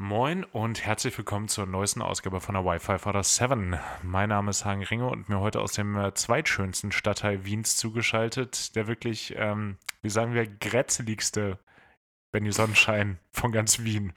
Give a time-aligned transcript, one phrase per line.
[0.00, 3.76] Moin und herzlich willkommen zur neuesten Ausgabe von der Wi-Fi Father 7.
[4.04, 8.76] Mein Name ist Hagen Ringe und mir heute aus dem äh, zweitschönsten Stadtteil Wiens zugeschaltet,
[8.76, 11.58] der wirklich, ähm, wie sagen wir, grätzeligste
[12.30, 14.12] Benny Sonnenschein von ganz Wien.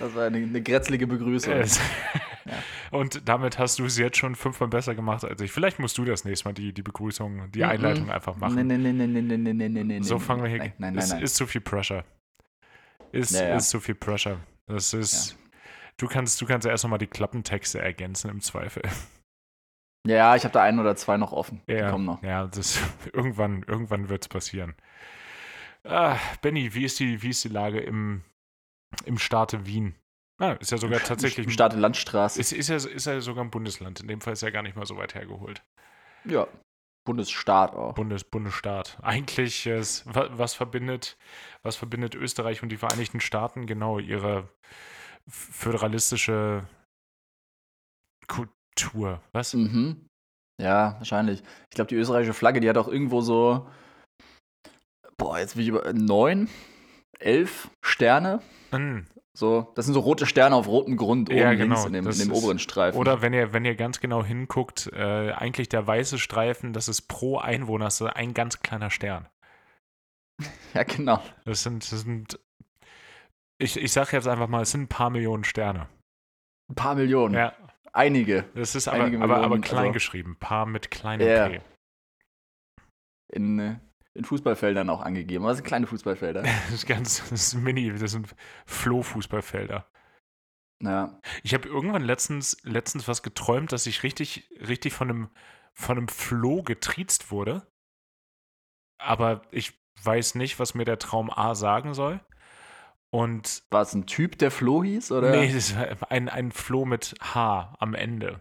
[0.00, 1.52] Das war eine, eine grätzelige Begrüßung.
[1.52, 1.78] Es,
[2.44, 2.52] ja.
[2.98, 5.52] Und damit hast du es jetzt schon fünfmal besser gemacht als ich.
[5.52, 7.68] Vielleicht musst du das nächste Mal die, die Begrüßung, die mhm.
[7.68, 8.56] Einleitung einfach machen.
[8.56, 10.02] Nein, nein, nein, nein, nein, nein, nein, nein.
[10.02, 10.58] So fangen wir hier.
[10.58, 10.98] Nein, nein, nein.
[11.04, 11.22] Es nein.
[11.22, 12.04] ist zu viel Pressure.
[13.12, 13.56] Ist, Ja, ja.
[13.56, 14.40] ist zu viel Pressure.
[14.66, 15.36] Das ist.
[15.96, 18.82] Du kannst, du kannst erst nochmal die Klappentexte ergänzen im Zweifel.
[20.06, 21.60] Ja, ich habe da ein oder zwei noch offen.
[21.68, 22.22] Die Ja, kommen noch.
[22.22, 22.78] ja das,
[23.12, 24.74] irgendwann, irgendwann wird es passieren.
[25.84, 28.22] Ah, Benny, wie ist die, wie ist die Lage im,
[29.04, 29.96] im Staate Wien?
[30.38, 31.46] Ah, ist ja sogar tatsächlich.
[31.46, 32.40] Im Staate Landstraße.
[32.40, 34.00] ist, ist, ja, ist ja sogar ein Bundesland.
[34.00, 35.64] In dem Fall ist ja gar nicht mal so weit hergeholt.
[36.24, 36.46] ja.
[37.08, 37.94] Bundesstaat auch.
[37.94, 38.98] Bundes, Bundesstaat.
[39.02, 41.16] Eigentlich, ist, wa- was verbindet,
[41.62, 43.66] was verbindet Österreich und die Vereinigten Staaten?
[43.66, 44.48] Genau, ihre
[45.26, 46.66] föderalistische
[48.26, 49.20] Kultur.
[49.32, 49.54] Was?
[49.54, 50.06] Mhm.
[50.60, 51.42] Ja, wahrscheinlich.
[51.70, 53.68] Ich glaube, die österreichische Flagge, die hat auch irgendwo so.
[55.16, 55.92] Boah, jetzt bin ich über.
[55.92, 56.48] Neun?
[57.18, 58.42] Elf Sterne?
[58.70, 59.06] Hm.
[59.38, 62.08] So, das sind so rote Sterne auf rotem Grund oben Ja, links genau, in dem,
[62.08, 62.98] in dem oberen Streifen.
[62.98, 67.02] Oder wenn ihr, wenn ihr ganz genau hinguckt, äh, eigentlich der weiße Streifen, das ist
[67.02, 69.28] pro Einwohner, das ist ein ganz kleiner Stern.
[70.74, 71.22] Ja, genau.
[71.44, 72.38] Das sind, das sind
[73.58, 75.88] ich, ich sag jetzt einfach mal, es sind ein paar Millionen Sterne.
[76.68, 77.34] Ein paar Millionen.
[77.34, 77.52] Ja,
[77.92, 78.44] Einige.
[78.54, 80.36] das ist aber, Einige aber, aber Millionen, klein also- geschrieben.
[80.38, 81.48] Paar mit kleinem Ja.
[81.48, 81.60] P.
[83.28, 83.76] In, äh,
[84.18, 85.44] in Fußballfeldern auch angegeben.
[85.44, 86.42] Aber das sind kleine Fußballfelder.
[86.66, 88.34] Das ist ganz, das ist mini, das sind
[88.66, 89.86] Flohfußballfelder.
[90.82, 91.20] ja.
[91.42, 95.30] Ich habe irgendwann letztens, letztens was geträumt, dass ich richtig, richtig von einem,
[95.72, 97.66] von einem Floh getriezt wurde.
[99.00, 102.20] Aber ich weiß nicht, was mir der Traum A sagen soll.
[103.10, 105.12] Und War es ein Typ, der Flo hieß?
[105.12, 105.30] Oder?
[105.30, 108.40] nee, das war ein, ein Floh mit H am Ende.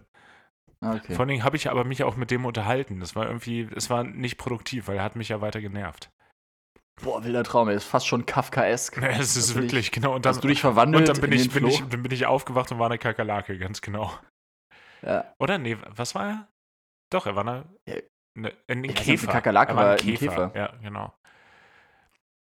[0.81, 1.14] Ah, Okay.
[1.14, 3.00] Vor allen Dingen habe ich aber mich auch mit dem unterhalten.
[3.00, 6.10] Das war irgendwie, es war nicht produktiv, weil er hat mich ja weiter genervt.
[7.02, 7.76] Boah, wilder Traum, ey.
[7.76, 8.98] ist fast schon Kafkaesk.
[9.02, 10.15] Es ist du wirklich, genau.
[10.15, 12.04] Und dann, Hast du dich verwandelt und dann bin, in ich, den bin, ich, dann
[12.04, 14.11] bin ich aufgewacht und war eine Kakerlake, ganz genau.
[15.04, 15.32] Ja.
[15.39, 15.58] Oder?
[15.60, 16.48] Nee, was war er?
[17.11, 17.95] Doch, er war eine, Ja.
[18.36, 19.23] eine, ein Käfer.
[19.30, 20.26] eine Kakerlake er war ein Käfer.
[20.27, 20.52] Käfer.
[20.55, 21.14] Ja, genau.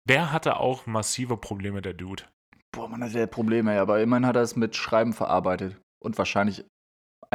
[0.08, 2.24] Der hatte auch massive Probleme, der Dude.
[2.72, 5.80] Boah, man hat ja Probleme, aber immerhin hat er es mit Schreiben verarbeitet.
[6.00, 6.64] Und wahrscheinlich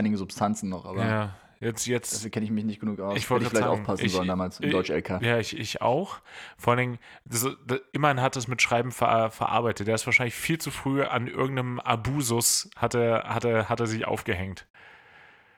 [0.01, 2.13] einige Substanzen noch, aber ja, jetzt, jetzt.
[2.13, 3.17] dafür kenne ich mich nicht genug aus.
[3.17, 5.21] Ich wollte Hätte ich vielleicht sagen, aufpassen ich- sollen damals im Deutsch-LK.
[5.21, 6.19] Ja, ich, ich auch.
[6.57, 9.87] Vor allen Dingen, das, das, immerhin hat es mit Schreiben ver, verarbeitet.
[9.87, 14.67] Der ist wahrscheinlich viel zu früh an irgendeinem Abusus hatte, hatte, hatte sich aufgehängt.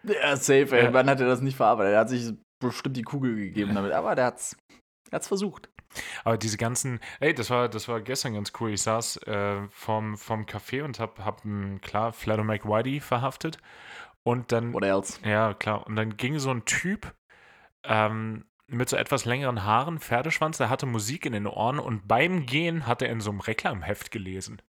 [0.04, 0.86] Ja, safe, ey.
[0.86, 0.94] Ja.
[0.94, 1.94] Wann hat er das nicht verarbeitet?
[1.94, 4.58] Er hat sich bestimmt die Kugel gegeben damit, aber der hat's,
[5.10, 5.70] der hat's versucht.
[6.24, 8.72] Aber diese ganzen, ey, das war, das war gestern ganz cool.
[8.72, 13.60] Ich saß äh, vom, vom Café und hab, hab m, klar, Flato McWhitey verhaftet.
[14.24, 15.20] Und dann, What else?
[15.28, 17.14] ja, klar, und dann ging so ein Typ
[17.84, 22.46] ähm, mit so etwas längeren Haaren, Pferdeschwanz, der hatte Musik in den Ohren und beim
[22.46, 24.62] Gehen hat er in so einem Reklamheft gelesen.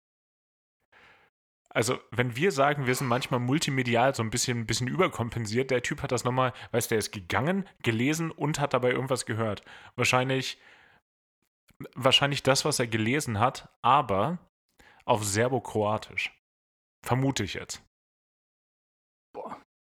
[1.70, 5.82] Also, wenn wir sagen, wir sind manchmal multimedial so ein bisschen, ein bisschen überkompensiert, der
[5.82, 9.62] Typ hat das nochmal, weißt du, der ist gegangen, gelesen und hat dabei irgendwas gehört.
[9.97, 10.60] Wahrscheinlich,
[11.97, 14.38] wahrscheinlich das, was er gelesen hat, aber
[15.04, 16.32] auf Serbokroatisch.
[17.03, 17.82] Vermute ich jetzt.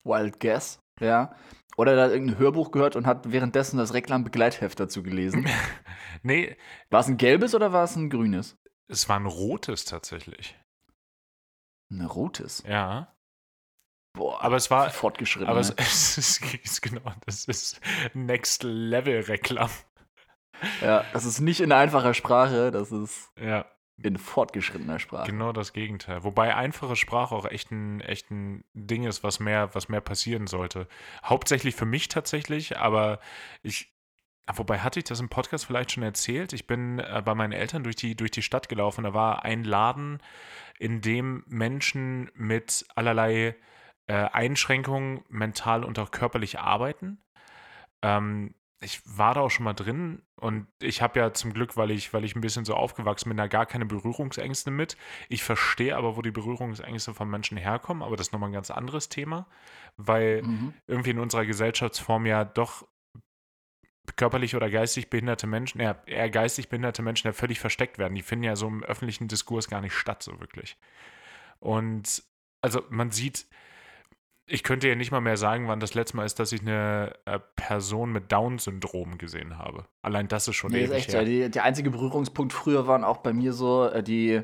[0.05, 1.35] Wild Guess, ja.
[1.77, 5.49] Oder er hat irgendein Hörbuch gehört und hat währenddessen das Reklambegleitheft dazu gelesen.
[6.23, 6.57] nee,
[6.91, 8.57] War es ein gelbes oder war es ein grünes?
[8.87, 10.57] es war ein rotes tatsächlich.
[11.91, 12.63] Ein rotes.
[12.67, 13.15] Ja.
[14.17, 15.49] Boah, Aber es war, fortgeschritten.
[15.49, 15.77] aber es, ne?
[15.79, 17.81] es ist, es ist genau, das ist
[18.15, 19.71] Next Level Reklam.
[20.81, 23.67] ja, das ist nicht in einfacher Sprache, das ist Ja,
[24.03, 25.31] in fortgeschrittener Sprache.
[25.31, 26.25] genau das Gegenteil.
[26.25, 30.47] Wobei einfache Sprache auch echt ein, echt ein Ding ist, was mehr, was mehr passieren
[30.47, 30.89] sollte.
[31.25, 33.21] Hauptsächlich für mich tatsächlich, aber
[33.63, 33.95] ich,
[34.57, 36.53] Wobei hatte ich das im Podcast vielleicht schon erzählt?
[36.53, 39.05] Ich bin äh, bei meinen Eltern durch die, durch die Stadt gelaufen.
[39.05, 40.19] Da war ein Laden,
[40.79, 43.57] in dem Menschen mit allerlei
[44.07, 47.23] äh, Einschränkungen mental und auch körperlich arbeiten.
[48.03, 51.91] Ähm, ich war da auch schon mal drin und ich habe ja zum Glück, weil
[51.91, 54.97] ich, weil ich ein bisschen so aufgewachsen bin, da gar keine Berührungsängste mit.
[55.29, 58.71] Ich verstehe aber, wo die Berührungsängste von Menschen herkommen, aber das ist nochmal ein ganz
[58.71, 59.47] anderes Thema,
[59.97, 60.75] weil Mhm.
[60.87, 62.87] irgendwie in unserer Gesellschaftsform ja doch
[64.17, 68.15] körperlich oder geistig behinderte Menschen, ja, eher geistig behinderte Menschen ja völlig versteckt werden.
[68.15, 70.77] Die finden ja so im öffentlichen Diskurs gar nicht statt, so wirklich.
[71.59, 72.23] Und
[72.61, 73.47] also man sieht,
[74.47, 77.15] ich könnte ja nicht mal mehr sagen, wann das letzte Mal ist, dass ich eine
[77.25, 79.87] äh, Person mit Down-Syndrom gesehen habe.
[80.03, 81.21] Allein das ist schon Nee, ist ewig echt her.
[81.21, 81.27] so.
[81.27, 84.43] Die, der einzige Berührungspunkt früher waren auch bei mir so äh, die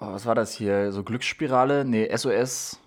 [0.00, 0.92] oh, was war das hier?
[0.92, 1.84] So Glücksspirale?
[1.84, 2.80] Nee, SOS.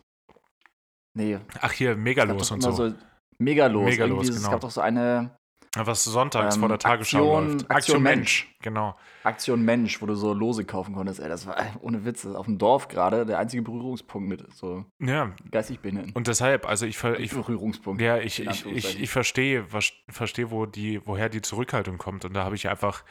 [1.15, 1.39] Nee.
[1.61, 2.71] Ach, hier, Megalos und so.
[2.71, 2.93] so.
[3.37, 3.85] Megalos.
[3.85, 4.39] Megalos, genau.
[4.39, 5.35] Es gab doch so eine.
[5.75, 7.61] Was sonntags ähm, vor der Tagesschau Aktion, läuft.
[7.61, 8.17] Aktion, Aktion Mensch.
[8.45, 8.57] Mensch.
[8.61, 8.95] Genau.
[9.23, 11.19] Aktion Mensch, wo du so Lose kaufen konntest.
[11.19, 15.31] Ey, das war ohne Witz, auf dem Dorf gerade der einzige Berührungspunkt mit so ja.
[15.49, 16.11] geistig Behinderten.
[16.13, 18.01] Und deshalb, also ich, ich Berührungspunkt.
[18.01, 19.65] Ja, ich, ich, ich, ich verstehe,
[20.09, 22.23] verstehe, wo die, woher die Zurückhaltung kommt.
[22.25, 23.03] Und da habe ich einfach,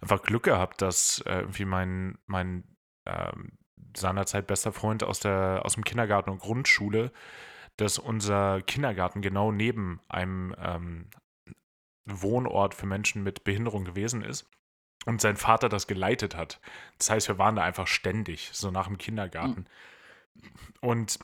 [0.00, 2.62] einfach Glück gehabt, dass äh, irgendwie mein, mein
[3.06, 3.58] ähm,
[3.96, 7.10] seinerzeit bester Freund aus, der, aus dem Kindergarten und Grundschule,
[7.76, 11.06] dass unser Kindergarten genau neben einem ähm,
[12.06, 14.48] Wohnort für Menschen mit Behinderung gewesen ist
[15.06, 16.60] und sein Vater das geleitet hat.
[16.98, 19.66] Das heißt, wir waren da einfach ständig, so nach dem Kindergarten.
[20.34, 20.42] Mhm.
[20.80, 21.18] Und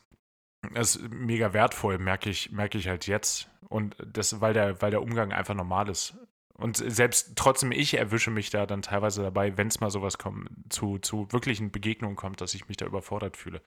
[0.74, 3.50] das ist mega wertvoll, merke ich, merke ich halt jetzt.
[3.68, 6.14] Und das, weil der, weil der Umgang einfach normal ist.
[6.54, 10.50] Und selbst trotzdem ich erwische mich da dann teilweise dabei, wenn es mal sowas kommt,
[10.68, 13.62] zu, zu wirklichen Begegnungen kommt, dass ich mich da überfordert fühle.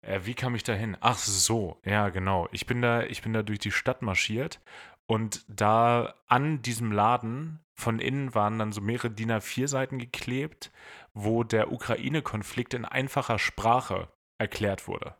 [0.00, 0.96] Äh, wie kam ich da hin?
[1.00, 2.48] Ach so, ja, genau.
[2.52, 4.60] Ich bin da, ich bin da durch die Stadt marschiert
[5.08, 10.70] und da an diesem Laden von innen waren dann so mehrere DIN A4-Seiten geklebt,
[11.14, 15.14] wo der Ukraine-Konflikt in einfacher Sprache erklärt wurde.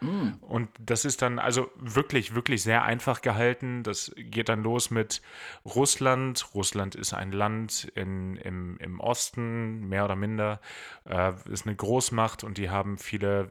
[0.00, 0.34] Mm.
[0.40, 3.82] Und das ist dann also wirklich, wirklich sehr einfach gehalten.
[3.82, 5.20] Das geht dann los mit
[5.64, 6.54] Russland.
[6.54, 10.60] Russland ist ein Land in, im, im Osten, mehr oder minder,
[11.06, 13.50] äh, ist eine Großmacht und die haben viele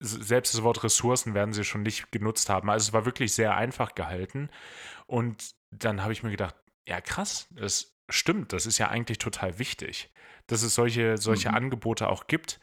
[0.00, 2.70] selbst das Wort Ressourcen werden sie schon nicht genutzt haben.
[2.70, 4.50] Also es war wirklich sehr einfach gehalten.
[5.06, 6.54] Und dann habe ich mir gedacht,
[6.88, 10.12] ja krass, das stimmt, das ist ja eigentlich total wichtig,
[10.46, 11.54] dass es solche, solche mhm.
[11.54, 12.60] Angebote auch gibt.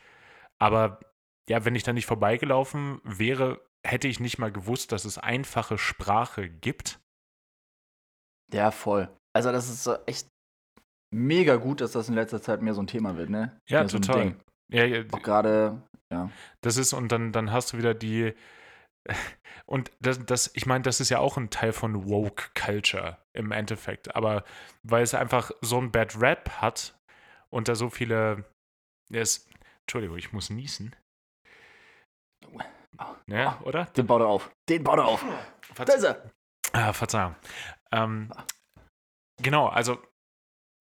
[0.59, 0.99] Aber
[1.47, 5.77] ja, wenn ich da nicht vorbeigelaufen wäre, hätte ich nicht mal gewusst, dass es einfache
[5.77, 6.99] Sprache gibt.
[8.53, 9.09] Ja, voll.
[9.33, 10.27] Also das ist echt
[11.11, 13.59] mega gut, dass das in letzter Zeit mehr so ein Thema wird, ne?
[13.67, 14.29] Ja, mehr total.
[14.29, 14.35] So
[14.71, 15.81] ja, ja, auch gerade
[16.11, 16.29] ja.
[16.61, 18.33] Das ist, und dann, dann hast du wieder die.
[19.65, 23.51] Und das, das ich meine, das ist ja auch ein Teil von Woke Culture im
[23.51, 24.15] Endeffekt.
[24.15, 24.43] Aber
[24.81, 26.97] weil es einfach so ein Bad Rap hat
[27.51, 28.45] und da so viele.
[29.11, 29.47] Es,
[29.81, 30.95] Entschuldigung, ich muss niesen.
[33.27, 33.85] Ja, oder?
[33.85, 34.49] Den baut er auf.
[34.67, 35.23] Den baut er auf.
[35.61, 36.31] Verze da ist er.
[36.73, 37.35] Ah, Verzeihung.
[37.91, 38.31] Ähm,
[39.41, 40.01] genau, also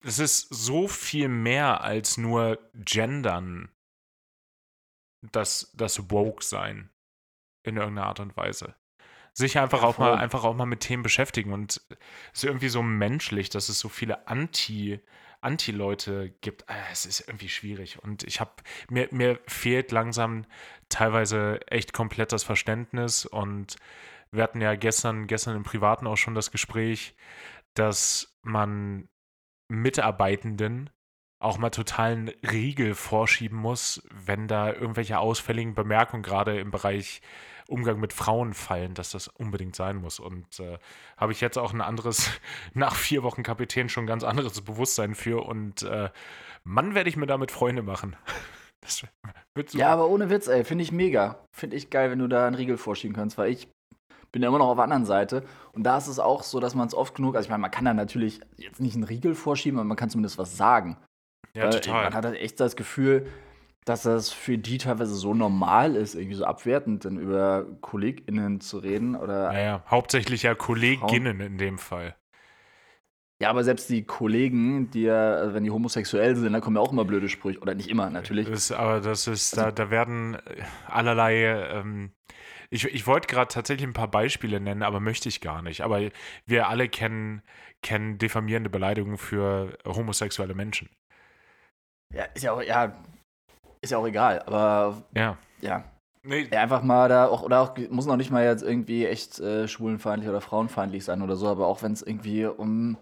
[0.03, 3.69] es ist so viel mehr als nur Gendern
[5.21, 6.89] das, das Woke-Sein
[7.63, 8.75] in irgendeiner Art und Weise.
[9.33, 11.81] Sich einfach, ja, auch mal, einfach auch mal mit Themen beschäftigen und
[12.33, 14.99] es ist irgendwie so menschlich, dass es so viele Anti-
[15.41, 18.03] Anti-Leute gibt, ah, es ist irgendwie schwierig.
[18.03, 18.51] Und ich habe,
[18.89, 20.45] mir, mir fehlt langsam
[20.89, 23.25] teilweise echt komplett das Verständnis.
[23.25, 23.77] Und
[24.31, 27.15] wir hatten ja gestern, gestern im Privaten auch schon das Gespräch,
[27.73, 29.07] dass man
[29.69, 30.89] Mitarbeitenden
[31.39, 37.21] auch mal totalen Riegel vorschieben muss, wenn da irgendwelche ausfälligen Bemerkungen gerade im Bereich
[37.67, 40.19] Umgang mit Frauen fallen, dass das unbedingt sein muss.
[40.19, 40.79] Und äh,
[41.17, 42.29] habe ich jetzt auch ein anderes,
[42.73, 45.45] nach vier Wochen Kapitän schon ganz anderes Bewusstsein für.
[45.45, 46.09] Und äh,
[46.63, 48.15] Mann, werde ich mir damit Freunde machen.
[49.73, 51.43] ja, aber ohne Witz, ey, finde ich mega.
[51.55, 53.67] Finde ich geil, wenn du da einen Riegel vorschieben kannst, weil ich
[54.31, 55.43] bin ja immer noch auf der anderen Seite.
[55.73, 57.71] Und da ist es auch so, dass man es oft genug, also ich meine, man
[57.71, 60.97] kann da natürlich jetzt nicht einen Riegel vorschieben, aber man kann zumindest was sagen.
[61.53, 62.03] Ja, Weil total.
[62.05, 63.27] Man hat halt echt das Gefühl,
[63.85, 68.77] dass das für die teilweise so normal ist, irgendwie so abwertend dann über KollegInnen zu
[68.77, 69.15] reden.
[69.15, 71.51] Oder naja, hauptsächlich ja Kolleginnen Frauen.
[71.51, 72.15] in dem Fall.
[73.41, 76.81] Ja, aber selbst die Kollegen, die ja, also wenn die homosexuell sind, da kommen ja
[76.81, 77.59] auch immer blöde Sprüche.
[77.61, 78.49] Oder nicht immer, natürlich.
[78.49, 80.39] Das, aber das ist, also, da, da werden äh,
[80.87, 81.45] allerlei.
[81.45, 82.11] Ähm,
[82.69, 85.81] ich, ich wollte gerade tatsächlich ein paar Beispiele nennen, aber möchte ich gar nicht.
[85.81, 86.01] Aber
[86.45, 87.41] wir alle kennen,
[87.81, 90.89] kennen diffamierende Beleidigungen für homosexuelle Menschen.
[92.13, 92.93] Ja, ist ja auch, ja,
[93.81, 95.37] ist ja auch egal, aber ja.
[95.61, 95.83] Ja.
[96.23, 96.47] Nee.
[96.51, 99.67] Ja, einfach mal da auch, oder auch, muss noch nicht mal jetzt irgendwie echt äh,
[99.67, 102.97] schwulenfeindlich oder frauenfeindlich sein oder so, aber auch wenn es irgendwie um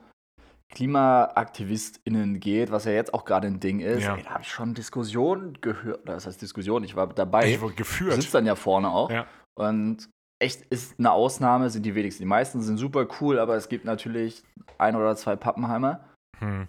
[0.74, 4.16] KlimaaktivistInnen geht, was ja jetzt auch gerade ein Ding ist, ja.
[4.16, 7.50] ey, da habe ich schon Diskussionen gehört, oder das heißt Diskussion, ich war dabei.
[7.50, 8.14] Ich wurde geführt.
[8.14, 9.10] Sitzt dann ja vorne auch.
[9.10, 9.26] Ja.
[9.58, 10.10] Und
[10.40, 12.24] echt ist eine Ausnahme, sind die wenigsten.
[12.24, 14.44] Die meisten sind super cool, aber es gibt natürlich
[14.78, 16.06] ein oder zwei Pappenheimer.
[16.40, 16.68] Hm.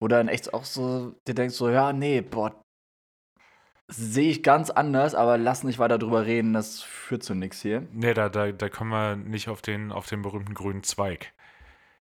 [0.00, 2.60] Wo dann echt auch so, dir denkst so, ja, nee, boah,
[3.90, 7.86] sehe ich ganz anders, aber lass nicht weiter drüber reden, das führt zu nichts hier.
[7.92, 11.32] Nee, da, da, da kommen wir nicht auf den, auf den berühmten grünen Zweig.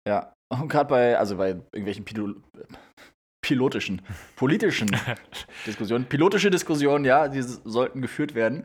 [0.09, 2.35] Ja, und gerade bei, also bei irgendwelchen Pilo
[3.43, 4.02] pilotischen,
[4.35, 4.88] politischen
[5.66, 8.64] Diskussionen, pilotische Diskussionen, ja, die sollten geführt werden,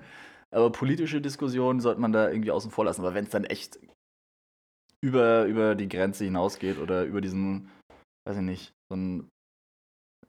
[0.50, 3.80] aber politische Diskussionen sollte man da irgendwie außen vor lassen, weil wenn es dann echt
[5.04, 7.70] über, über die Grenze hinausgeht oder über diesen,
[8.28, 9.32] weiß ich nicht, so ein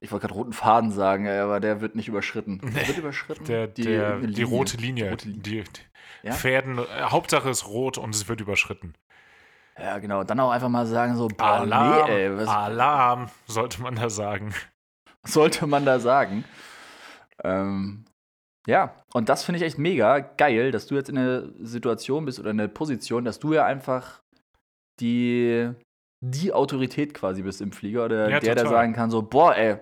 [0.01, 2.61] ich wollte gerade roten Faden sagen, aber der wird nicht überschritten.
[2.75, 3.45] Der wird überschritten.
[3.45, 4.35] Der, die, der, Linie.
[4.35, 5.05] die rote Linie.
[5.05, 5.43] Die, rote Linie.
[5.43, 6.33] die, die ja?
[6.33, 8.95] Fäden, äh, Hauptsache ist rot und es wird überschritten.
[9.79, 10.25] Ja, genau.
[10.25, 14.53] Dann auch einfach mal sagen so, boah, Alarm, nee, ey, Alarm, sollte man da sagen.
[15.25, 16.45] Sollte man da sagen.
[17.45, 18.05] Ähm,
[18.67, 22.41] ja, und das finde ich echt mega geil, dass du jetzt in der Situation bist
[22.41, 24.21] oder in der Position, dass du ja einfach
[25.01, 25.71] die,
[26.23, 28.55] die Autorität quasi bist im Flieger oder ja, der, total.
[28.55, 29.79] der sagen kann so, boah, ey,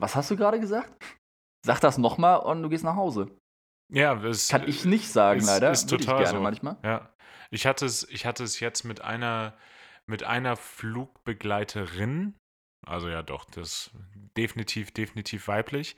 [0.00, 0.92] was hast du gerade gesagt?
[1.64, 3.30] Sag das nochmal und du gehst nach Hause.
[3.92, 5.70] Ja, es kann ich nicht sagen, ist, leider.
[5.70, 6.42] Ist total ich gerne so.
[6.42, 6.76] manchmal.
[6.82, 7.14] Ja,
[7.50, 9.56] ich hatte es, ich hatte es jetzt mit einer,
[10.06, 12.34] mit einer Flugbegleiterin,
[12.84, 13.92] also ja doch, das
[14.36, 15.96] definitiv, definitiv weiblich.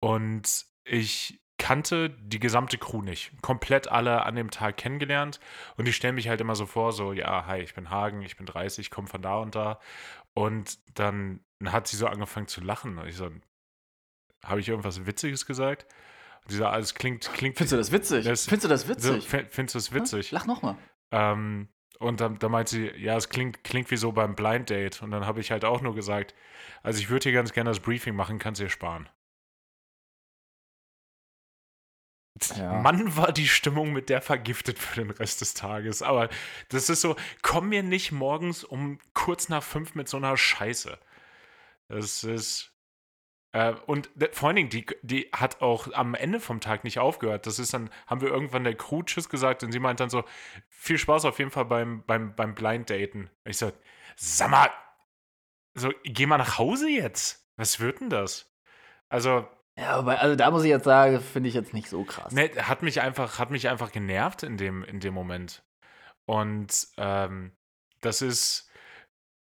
[0.00, 3.32] Und ich kannte die gesamte Crew nicht.
[3.42, 5.40] Komplett alle an dem Tag kennengelernt.
[5.76, 8.36] Und ich stelle mich halt immer so vor, so, ja, hi, ich bin Hagen, ich
[8.36, 9.80] bin 30, komme von da und da.
[10.32, 12.98] Und dann hat sie so angefangen zu lachen.
[12.98, 13.28] Und ich so,
[14.44, 15.86] habe ich irgendwas Witziges gesagt?
[16.48, 17.56] Dieser, also klingt, klingt.
[17.56, 18.24] Findest du das witzig?
[18.24, 19.28] Das, findest du das witzig?
[19.28, 20.30] So, findest du das witzig?
[20.30, 20.76] Lach nochmal.
[21.10, 21.66] Ähm,
[21.98, 25.02] und dann, dann meint sie, ja, es klingt, klingt wie so beim Blind Date.
[25.02, 26.32] Und dann habe ich halt auch nur gesagt,
[26.84, 29.08] also ich würde hier ganz gerne das Briefing machen, kannst du dir sparen.
[32.56, 32.80] Ja.
[32.80, 36.02] Mann, war die Stimmung mit der vergiftet für den Rest des Tages.
[36.02, 36.28] Aber
[36.68, 40.98] das ist so, komm mir nicht morgens um kurz nach fünf mit so einer Scheiße.
[41.88, 42.72] Das ist,
[43.52, 47.46] äh, und vor allen Dingen, die, die hat auch am Ende vom Tag nicht aufgehört.
[47.46, 50.24] Das ist dann, haben wir irgendwann der Crew Tschüss gesagt und sie meint dann so,
[50.68, 53.30] viel Spaß auf jeden Fall beim, beim, beim Blind Daten.
[53.44, 53.72] Ich so,
[54.16, 54.70] sag mal,
[55.74, 57.48] so, geh mal nach Hause jetzt.
[57.56, 58.52] Was wird denn das?
[59.08, 59.48] Also.
[59.78, 62.32] Ja, aber also da muss ich jetzt sagen, finde ich jetzt nicht so krass.
[62.32, 65.62] Ne, hat mich einfach, hat mich einfach genervt in dem, in dem Moment.
[66.24, 67.52] Und ähm,
[68.00, 68.70] das ist,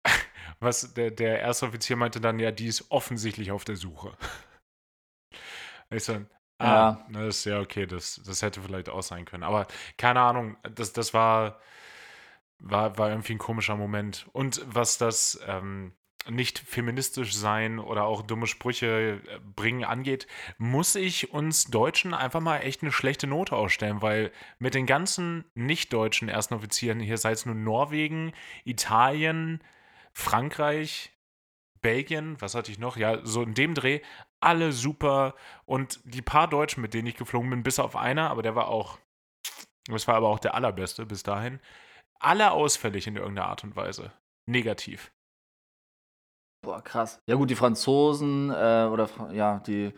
[0.60, 4.18] was der, der erste Offizier meinte dann, ja, die ist offensichtlich auf der Suche.
[5.92, 6.14] Ich so,
[6.58, 7.08] ah, ja.
[7.12, 9.44] das ist ja okay, das, das hätte vielleicht auch sein können.
[9.44, 9.68] Aber
[9.98, 11.62] keine Ahnung, das, das war,
[12.58, 14.28] war, war irgendwie ein komischer Moment.
[14.34, 15.94] Und was das ähm,
[16.30, 20.28] nicht feministisch sein oder auch dumme Sprüche äh, bringen angeht,
[20.58, 25.46] muss ich uns Deutschen einfach mal echt eine schlechte Note ausstellen, weil mit den ganzen
[25.54, 29.62] nicht-deutschen ersten Offizieren, hier sei es nur Norwegen, Italien,
[30.14, 31.12] Frankreich,
[31.82, 32.98] Belgien, was hatte ich noch?
[32.98, 34.02] Ja, so in dem Dreh,
[34.40, 35.36] alle super.
[35.66, 38.70] Und die paar Deutschen, mit denen ich geflogen bin, bis auf einer, aber der war
[38.70, 38.98] auch,
[39.88, 41.60] das war aber auch der allerbeste bis dahin,
[42.20, 44.12] alle ausfällig in irgendeiner Art und Weise.
[44.48, 45.12] Negativ.
[46.66, 47.22] Boah, krass.
[47.28, 49.94] Ja, gut, die Franzosen äh, oder ja, die,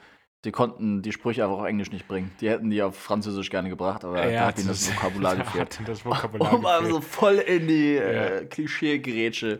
[0.45, 2.31] die konnten die Sprüche einfach auf Englisch nicht bringen.
[2.39, 5.79] Die hätten die auf Französisch gerne gebracht, aber ja, da hat ihnen das Vokabular gefehlt.
[5.85, 6.91] Das Vokabular um gefehlt.
[6.91, 9.59] so voll in die äh, Klischee-Grätsche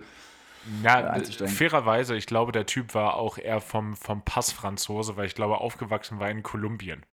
[0.84, 5.36] ja, fairerweise, ich glaube, der Typ war auch eher vom, vom Pass Franzose, weil ich
[5.36, 7.06] glaube, aufgewachsen war in Kolumbien.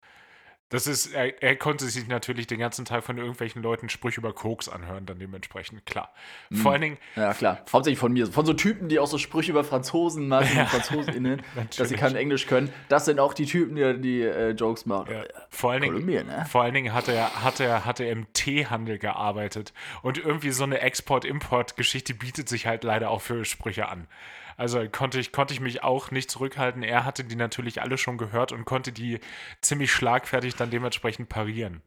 [0.70, 4.32] Das ist, er, er, konnte sich natürlich den ganzen Tag von irgendwelchen Leuten Sprüche über
[4.32, 6.12] Koks anhören, dann dementsprechend, klar.
[6.48, 6.56] Mhm.
[6.56, 6.98] Vor allen Dingen.
[7.16, 7.60] Ja, klar.
[7.70, 8.26] Hauptsächlich von mir.
[8.26, 10.64] Von so Typen, die auch so Sprüche über Franzosen machen, ja.
[10.66, 11.42] FranzosInnen,
[11.76, 12.72] dass sie kein Englisch können.
[12.88, 15.12] Das sind auch die Typen, die die äh, Jokes machen.
[15.12, 15.24] Ja.
[15.50, 16.46] Vor, allen Dingen, ne?
[16.48, 19.74] vor allen Dingen hat er, hat, er, hat er im Teehandel gearbeitet.
[20.02, 24.08] Und irgendwie so eine Export-Import-Geschichte bietet sich halt leider auch für Sprüche an.
[24.56, 26.82] Also konnte ich, konnte ich mich auch nicht zurückhalten.
[26.82, 29.20] Er hatte die natürlich alle schon gehört und konnte die
[29.60, 31.82] ziemlich schlagfertig dann dementsprechend parieren.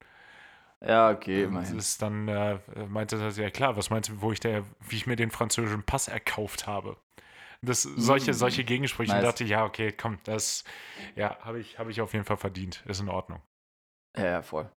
[0.86, 1.76] Ja, okay, immerhin.
[1.76, 4.98] Das ist dann äh, meinte er, ja klar, was meinst du, wo ich der, wie
[4.98, 6.98] ich mir den französischen Pass erkauft habe?
[7.62, 9.24] Das, solche, mm, solche Gegensprüche nice.
[9.24, 10.64] dachte ich, ja, okay, komm, das
[11.16, 12.84] ja, habe ich, hab ich auf jeden Fall verdient.
[12.86, 13.42] Ist in Ordnung.
[14.16, 14.70] Ja, ja, voll.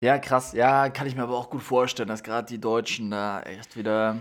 [0.00, 0.52] Ja, krass.
[0.52, 4.18] Ja, kann ich mir aber auch gut vorstellen, dass gerade die Deutschen da echt wieder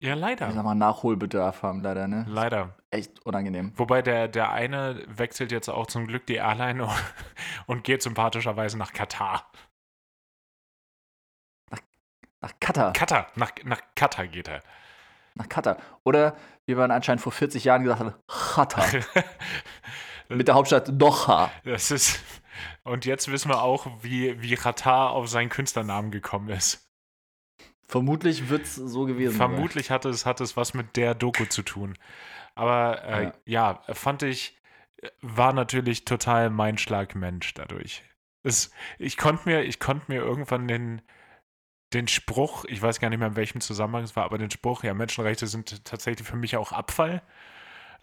[0.00, 0.48] ja, leider.
[0.48, 2.26] Ich sag mal, Nachholbedarf haben, leider, ne?
[2.28, 2.76] Leider.
[2.90, 3.72] Echt unangenehm.
[3.76, 6.88] Wobei der, der eine wechselt jetzt auch zum Glück die Airline
[7.66, 9.50] und geht sympathischerweise nach Katar.
[11.70, 11.80] Nach,
[12.40, 12.92] nach Katar?
[12.92, 14.62] Katar, nach, nach Katar geht er.
[15.34, 15.78] Nach Katar.
[16.04, 16.36] Oder
[16.66, 18.86] wie man anscheinend vor 40 Jahren gesagt hat, Katar.
[20.28, 21.50] Mit der Hauptstadt Doha.
[21.64, 22.22] Das ist.
[22.82, 26.88] Und jetzt wissen wir auch, wie, wie Katar auf seinen Künstlernamen gekommen ist.
[27.86, 29.50] Vermutlich wird es so gewesen sein.
[29.50, 31.96] Vermutlich hatte es, hatte es was mit der Doku zu tun.
[32.54, 33.82] Aber äh, ja.
[33.86, 33.94] ja.
[33.94, 34.56] fand ich,
[35.20, 38.02] war natürlich total mein Schlagmensch dadurch.
[38.42, 41.02] Es, ich konnte mir, ich mir irgendwann den,
[41.92, 44.82] den Spruch, ich weiß gar nicht mehr in welchem Zusammenhang es war, aber den Spruch,
[44.82, 47.22] ja, Menschenrechte sind tatsächlich für mich auch Abfall,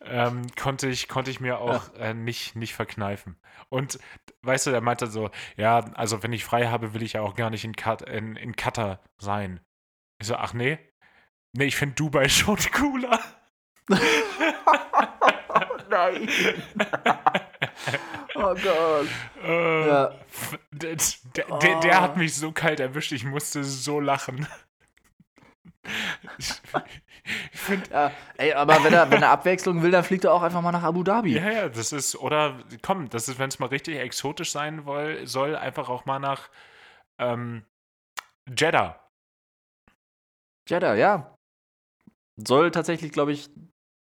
[0.04, 3.36] ähm, konnte, ich, konnte ich mir auch äh, nicht, nicht verkneifen.
[3.70, 4.00] Und
[4.42, 7.36] weißt du, er meinte so, ja, also wenn ich frei habe, will ich ja auch
[7.36, 9.60] gar nicht in, Kat in, in Katar sein.
[10.22, 10.78] Ich so, ach nee.
[11.54, 13.20] Nee, ich finde Dubai schon cooler.
[15.90, 16.30] nein.
[18.36, 19.08] oh Gott.
[19.44, 20.16] Äh, ja.
[20.72, 20.96] der,
[21.36, 24.48] der, der, der, hat mich so kalt erwischt, ich musste so lachen.
[26.38, 26.54] ich,
[27.51, 30.44] ich find, ja, ey, aber wenn er, wenn er Abwechslung will, dann fliegt er auch
[30.44, 31.36] einfach mal nach Abu Dhabi.
[31.36, 35.25] Ja, ja, das ist, oder komm, das ist, wenn es mal richtig exotisch sein soll,
[35.25, 36.50] soll einfach auch mal nach
[37.18, 37.66] ähm,
[38.48, 39.00] Jeddah.
[40.68, 41.36] Jeddah, ja.
[42.38, 43.50] Soll tatsächlich, glaube ich,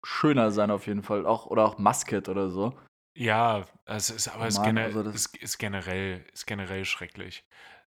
[0.04, 1.26] schöner sein auf jeden Fall.
[1.26, 2.78] Auch, oder auch Muscat oder so.
[3.16, 7.44] Ja, es ist aber oh Mann, es, also ist, ist, generell, ist generell schrecklich.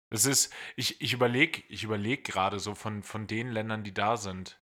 [0.09, 4.17] Es ist, ich, ich überlege ich überleg gerade so von, von den Ländern, die da
[4.17, 4.61] sind.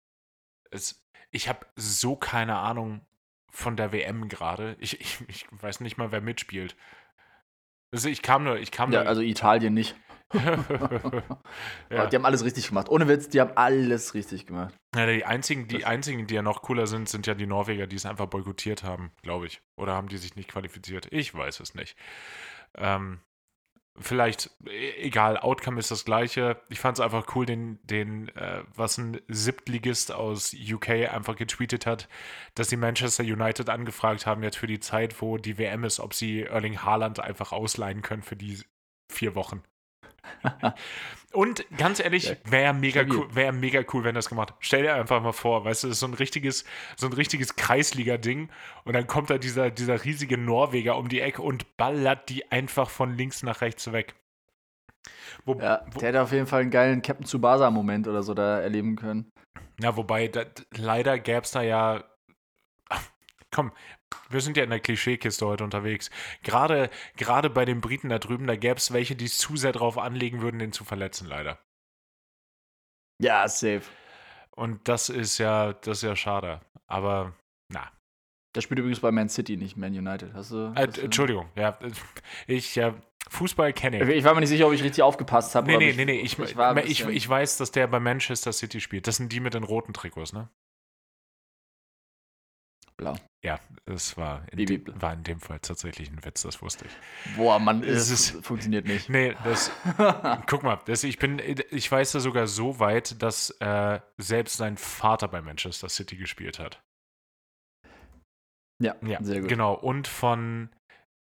[0.71, 3.05] Es, ich habe so keine Ahnung
[3.51, 4.77] von der WM gerade.
[4.81, 6.77] Ich, ich, ich weiß nicht mal, wer mitspielt.
[7.93, 9.09] Also ich kam nur, ich kam ja, nur.
[9.09, 9.95] Also Italien nicht.
[11.91, 12.07] ja.
[12.07, 12.89] Die haben alles richtig gemacht.
[12.89, 14.75] Ohne Witz, die haben alles richtig gemacht.
[14.95, 17.97] Ja, die einzigen, die einzigen, die ja noch cooler sind, sind ja die Norweger, die
[17.97, 19.61] es einfach boykottiert haben, glaube ich.
[19.77, 21.09] Oder haben die sich nicht qualifiziert?
[21.11, 21.97] Ich weiß es nicht.
[22.77, 23.21] Ähm,
[23.97, 26.61] vielleicht, e, egal, Outcome ist das gleiche.
[26.69, 31.87] Ich fand es einfach cool, den, den äh, was ein Siebtligist aus UK einfach getweetet
[31.87, 32.09] hat,
[32.55, 36.15] dass die Manchester United angefragt haben, jetzt für die Zeit, wo die WM ist, ob
[36.15, 38.63] sie Erling Haaland einfach ausleihen können für die
[39.11, 39.63] vier Wochen.
[41.35, 44.55] Und ganz ehrlich, wäre mega cool, wäre mega cool, wenn das gemacht.
[44.61, 46.65] Stell dir einfach mal vor, weißt du, das ist so ein richtiges,
[46.97, 48.51] so ein richtiges Kreisliga-Ding
[48.85, 52.89] und dann kommt da dieser, dieser riesige Norweger um die Ecke und ballert die einfach
[52.89, 54.15] von links nach rechts weg.
[55.45, 58.61] Wo, ja, wo, der hätte auf jeden Fall einen geilen Captain Tsubasa-Moment oder so da
[58.61, 59.33] erleben können.
[59.81, 60.45] Ja, wobei, da,
[60.77, 62.05] leider gäbe es da ja.
[63.51, 63.73] komm,
[64.31, 66.11] wir sind ja in der Klischeekiste heute unterwegs.
[66.43, 69.73] Gerade, gerade bei den Briten da drüben, da gäbe es welche, die es zu sehr
[69.73, 71.59] drauf anlegen würden, den zu verletzen, leider.
[73.21, 73.83] Ja, safe.
[74.57, 76.61] Und das ist ja, das ist ja schade.
[76.87, 77.35] Aber,
[77.69, 77.91] na.
[78.55, 80.33] Der spielt übrigens bei Man City, nicht Man United.
[80.33, 81.79] Hast du, äh, hast Entschuldigung, ja.
[82.47, 82.95] Ich, ja,
[83.31, 84.09] Fußball kenne ich.
[84.09, 85.67] Ich war mir nicht sicher, ob ich richtig aufgepasst habe.
[85.67, 86.21] Nee, nee, nee, nee.
[86.21, 89.07] Ich, ich, ich, ich, weiß, dass der bei Manchester City spielt.
[89.07, 90.51] Das sind die mit den roten Trikots, ne?
[92.97, 93.17] Blau.
[93.45, 97.37] Ja, es war in, dem, war in dem Fall tatsächlich ein Witz, das wusste ich.
[97.37, 99.11] Boah, Mann, es ist, funktioniert nicht.
[99.11, 99.71] Nee, das,
[100.47, 104.77] guck mal, das, ich bin, ich weiß da sogar so weit, dass äh, selbst sein
[104.77, 106.83] Vater bei Manchester City gespielt hat.
[108.81, 109.49] Ja, ja, sehr gut.
[109.49, 110.71] Genau, und von,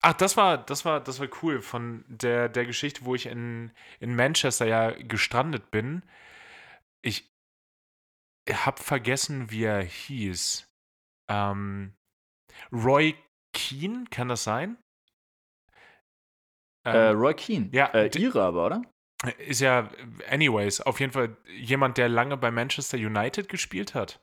[0.03, 3.73] ach, das war, das war, das war cool, von der, der Geschichte, wo ich in,
[4.01, 6.03] in Manchester ja gestrandet bin.
[7.03, 7.31] Ich
[8.51, 10.69] habe vergessen, wie er hieß.
[11.29, 11.95] Ähm,
[12.73, 13.15] Roy
[13.53, 14.77] Keane, kann das sein?
[16.85, 17.69] Ähm, äh, Roy Keane.
[17.73, 17.87] Ja.
[17.87, 18.83] Äh, Ihre aber, oder?
[19.39, 19.89] Ist ja,
[20.29, 24.21] anyways, auf jeden Fall jemand, der lange bei Manchester United gespielt hat.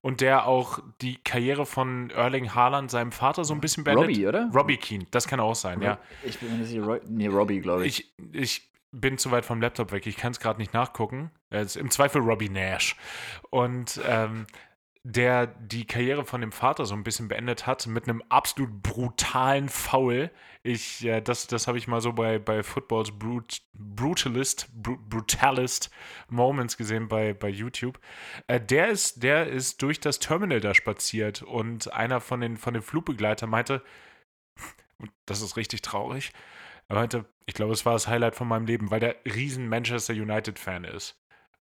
[0.00, 4.10] Und der auch die Karriere von Erling Haaland, seinem Vater, so ein bisschen beendet.
[4.10, 4.48] Robbie, oder?
[4.54, 5.98] Robbie Keane, das kann auch sein, Rob ja.
[6.22, 8.14] Ich bin mir nicht sicher, nee, Robbie, glaube ich.
[8.16, 8.34] ich.
[8.34, 11.30] Ich bin zu weit vom Laptop weg, ich kann es gerade nicht nachgucken.
[11.50, 12.96] Im Zweifel Robbie Nash.
[13.50, 14.46] Und ähm,
[15.10, 19.70] der die Karriere von dem Vater so ein bisschen beendet hat mit einem absolut brutalen
[19.70, 20.30] Foul.
[20.62, 25.90] Ich, äh, das, das habe ich mal so bei, bei Footballs Brut, Brutalist, Br Brutalist
[26.28, 27.98] Moments gesehen bei, bei YouTube.
[28.48, 32.74] Äh, der, ist, der ist durch das Terminal da spaziert und einer von den, von
[32.74, 33.82] den Flugbegleitern meinte,
[35.24, 36.32] das ist richtig traurig,
[36.88, 40.12] er meinte, ich glaube, es war das Highlight von meinem Leben, weil der riesen Manchester
[40.12, 41.16] United-Fan ist.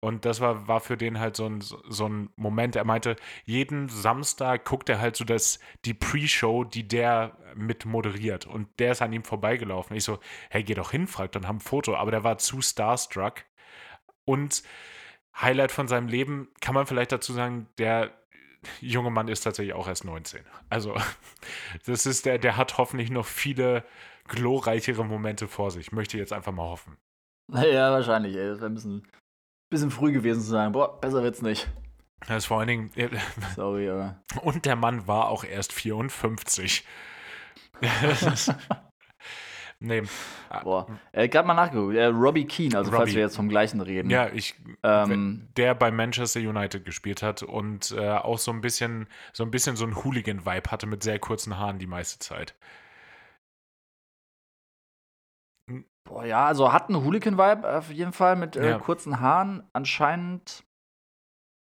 [0.00, 2.76] Und das war, war für den halt so ein, so ein Moment.
[2.76, 8.46] Er meinte, jeden Samstag guckt er halt so das, die Pre-Show, die der mit moderiert.
[8.46, 9.96] Und der ist an ihm vorbeigelaufen.
[9.96, 11.96] Ich so, hey, geh doch hin, fragt dann haben ein Foto.
[11.96, 13.44] Aber der war zu starstruck.
[14.24, 14.62] Und
[15.40, 18.12] Highlight von seinem Leben, kann man vielleicht dazu sagen, der
[18.80, 20.42] junge Mann ist tatsächlich auch erst 19.
[20.68, 20.96] Also,
[21.86, 23.84] das ist der, der hat hoffentlich noch viele
[24.28, 25.90] glorreichere Momente vor sich.
[25.90, 26.96] Möchte jetzt einfach mal hoffen.
[27.50, 28.46] Ja, wahrscheinlich, ey.
[28.46, 29.08] Das wäre ein bisschen
[29.70, 31.68] bisschen früh gewesen zu sagen, boah, besser wird's nicht.
[32.26, 32.90] Das ist vor allen Dingen.
[33.54, 34.22] Sorry, aber.
[34.42, 36.84] Und der Mann war auch erst 54.
[39.80, 40.02] nee.
[40.64, 40.86] Boah.
[41.12, 41.94] Äh, Gerade mal nachgeguckt.
[41.94, 43.02] Äh, Robbie Keane, also Robbie.
[43.04, 44.10] falls wir jetzt vom gleichen reden.
[44.10, 44.56] Ja, ich.
[44.82, 49.50] Ähm, der bei Manchester United gespielt hat und äh, auch so ein bisschen, so ein
[49.50, 52.56] bisschen so ein Hooligan-Vibe hatte mit sehr kurzen Haaren die meiste Zeit.
[56.08, 58.78] Boah, ja, also hat einen Hooligan-Vibe auf jeden Fall mit äh, ja.
[58.78, 59.68] kurzen Haaren.
[59.74, 60.64] Anscheinend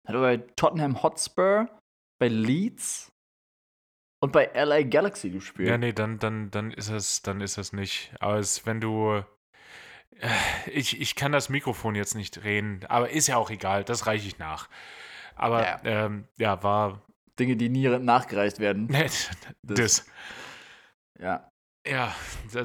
[0.07, 1.69] hat er bei Tottenham Hotspur,
[2.19, 3.11] bei Leeds
[4.21, 5.71] und bei LA Galaxy gespielt.
[5.71, 8.13] Ja, nee, dann, dann, dann ist es, dann ist es nicht.
[8.21, 9.23] Aber es, wenn du.
[10.19, 10.29] Äh,
[10.71, 14.29] ich, ich kann das Mikrofon jetzt nicht drehen, aber ist ja auch egal, das reiche
[14.29, 14.69] ich nach.
[15.37, 17.03] Aber ja, ähm, ja war
[17.39, 18.89] Dinge, die nie nachgereicht werden.
[18.93, 19.31] das.
[19.63, 20.07] das.
[21.19, 21.51] Ja.
[21.87, 22.15] Ja,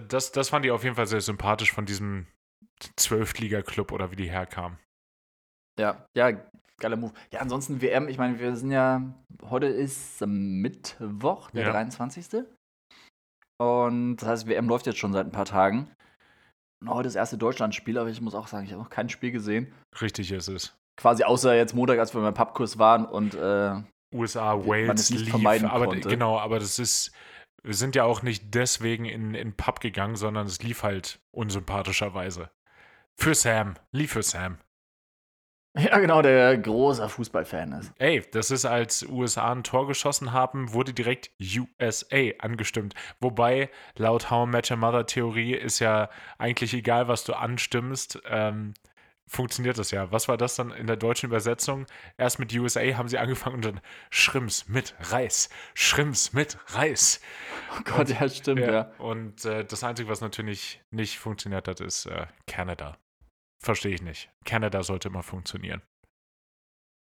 [0.07, 2.27] das, das fand ich auf jeden Fall sehr sympathisch von diesem
[2.95, 4.79] Zwölftliga-Club oder wie die herkamen.
[5.79, 6.31] Ja, ja,
[6.79, 7.13] geiler Move.
[7.31, 9.01] Ja, ansonsten WM, ich meine, wir sind ja,
[9.49, 11.71] heute ist Mittwoch, der ja.
[11.71, 12.45] 23.
[13.61, 15.91] Und das heißt, WM läuft jetzt schon seit ein paar Tagen.
[16.81, 19.31] Und heute das erste Deutschlandspiel, aber ich muss auch sagen, ich habe noch kein Spiel
[19.31, 19.73] gesehen.
[19.99, 20.77] Richtig ist es.
[20.97, 23.81] Quasi außer jetzt Montag, als wir beim Pubkurs waren und äh,
[24.15, 25.33] USA, Wales, lief.
[25.33, 26.07] Aber konnte.
[26.07, 27.11] genau, aber das ist,
[27.63, 32.49] wir sind ja auch nicht deswegen in, in Pub gegangen, sondern es lief halt unsympathischerweise.
[33.15, 34.57] Für Sam, lief für Sam.
[35.77, 37.93] Ja, genau, der großer Fußballfan ist.
[37.99, 42.95] Ey, das ist, als USA ein Tor geschossen haben, wurde direkt USA angestimmt.
[43.19, 48.73] Wobei, laut How Met Your Mother Theorie ist ja eigentlich egal, was du anstimmst, ähm,
[49.29, 50.11] funktioniert das ja.
[50.11, 51.85] Was war das dann in der deutschen Übersetzung?
[52.17, 55.49] Erst mit USA haben sie angefangen und dann Schrimps mit Reis.
[55.75, 57.21] Schrimps mit Reis.
[57.77, 58.71] Oh Gott, und, ja, stimmt, ja.
[58.71, 58.81] ja.
[58.97, 62.97] Und äh, das Einzige, was natürlich nicht funktioniert hat, ist äh, Canada.
[63.61, 64.29] Verstehe ich nicht.
[64.45, 65.81] Canada sollte immer funktionieren.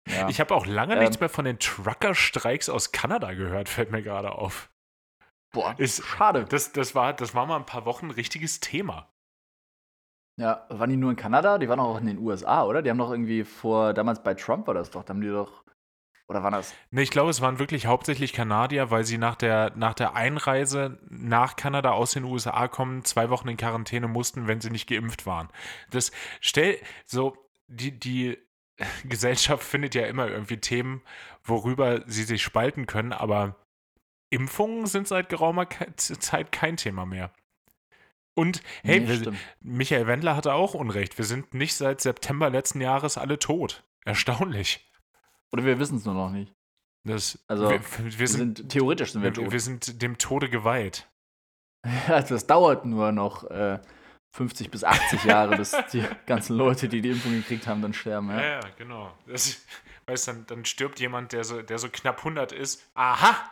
[0.07, 0.29] Ja.
[0.29, 4.01] Ich habe auch lange ähm, nichts mehr von den Trucker-Streiks aus Kanada gehört, fällt mir
[4.01, 4.69] gerade auf.
[5.53, 6.45] Boah, ist, schade.
[6.45, 9.13] Das, das, war, das war mal ein paar Wochen ein richtiges Thema.
[10.39, 11.57] Ja, waren die nur in Kanada?
[11.57, 12.81] Die waren auch in den USA, oder?
[12.81, 15.63] Die haben doch irgendwie vor, damals bei Trump war das doch, da haben die doch
[16.29, 16.75] oder war das?
[16.91, 20.99] Nee, ich glaube, es waren wirklich hauptsächlich Kanadier, weil sie nach der, nach der Einreise
[21.09, 25.25] nach Kanada aus den USA kommen, zwei Wochen in Quarantäne mussten, wenn sie nicht geimpft
[25.25, 25.47] waren.
[25.89, 28.37] Das stell so, die, die
[29.05, 31.01] Gesellschaft findet ja immer irgendwie Themen,
[31.43, 33.55] worüber sie sich spalten können, aber
[34.29, 37.31] Impfungen sind seit geraumer Zeit kein Thema mehr.
[38.37, 41.17] Und hey, nee, wir, Michael Wendler hatte auch Unrecht.
[41.17, 43.83] Wir sind nicht seit September letzten Jahres alle tot.
[44.05, 44.87] Erstaunlich.
[45.51, 46.53] Oder wir wissen es nur noch nicht.
[47.03, 49.51] Das, also, wir, wir, sind, sind, theoretisch sind wir, tot.
[49.51, 51.09] Wir sind dem Tode geweiht.
[52.07, 53.79] Ja, das dauert nur noch äh,
[54.35, 58.29] 50 bis 80 Jahre, bis die ganzen Leute, die die Impfung gekriegt haben, dann sterben.
[58.29, 59.17] Ja, ja, ja genau.
[59.25, 59.65] Das,
[60.05, 62.87] weißt, dann, dann stirbt jemand, der so, der so knapp 100 ist.
[62.93, 63.49] Aha!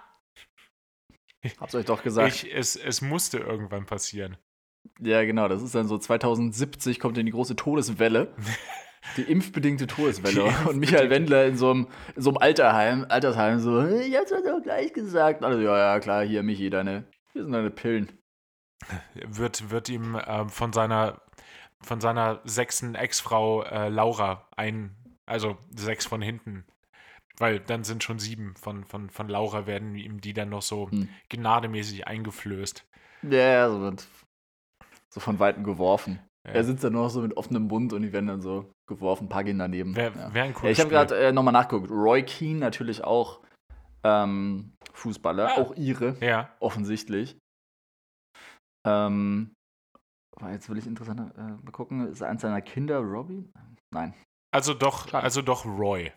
[1.60, 2.43] Hab's euch doch gesagt.
[2.43, 4.38] Ich, es, es musste irgendwann passieren.
[5.00, 5.48] Ja, genau.
[5.48, 8.34] Das ist dann so 2070 kommt dann die große Todeswelle.
[9.17, 10.52] Die impfbedingte Todeswelle.
[10.52, 14.32] Die und Michael Wendler in so einem, in so einem Alterheim, Altersheim so, ich hab's
[14.32, 15.43] doch gleich gesagt.
[15.43, 18.12] Also, ja, ja, klar, hier, Michi, deine, hier sind deine Pillen.
[19.13, 21.21] Wird, wird ihm äh, von seiner
[21.86, 24.95] von seiner sechsten Ex-Frau äh, Laura ein,
[25.26, 26.65] also sechs von hinten,
[27.38, 30.89] weil dann sind schon sieben von, von, von Laura, werden ihm die dann noch so
[30.89, 31.10] hm.
[31.30, 32.86] gnademäßig eingeflößt.
[33.30, 34.08] Ja, so wird
[35.15, 36.19] so von Weitem geworfen.
[36.45, 36.56] Ja.
[36.56, 39.30] Er sitzt dann noch so mit offenem Mund und die werden dann so geworfen, ein
[39.30, 39.95] paar gehen daneben.
[39.95, 40.34] Wäre ja.
[40.34, 41.89] wär ein cooles ja, Ich habe gerade äh, nochmal nachgeguckt.
[41.89, 43.39] Roy Keane natürlich auch
[44.04, 45.58] ähm, Fußballer, ja.
[45.58, 46.54] auch ihre, ja.
[46.60, 47.38] offensichtlich.
[48.86, 49.54] Ähm,
[50.51, 53.49] jetzt will ich interessant äh, gucken, ist eins seiner Kinder Robbie?
[53.93, 54.13] Nein.
[54.54, 55.23] Also doch, Klar.
[55.23, 56.12] also doch Roy.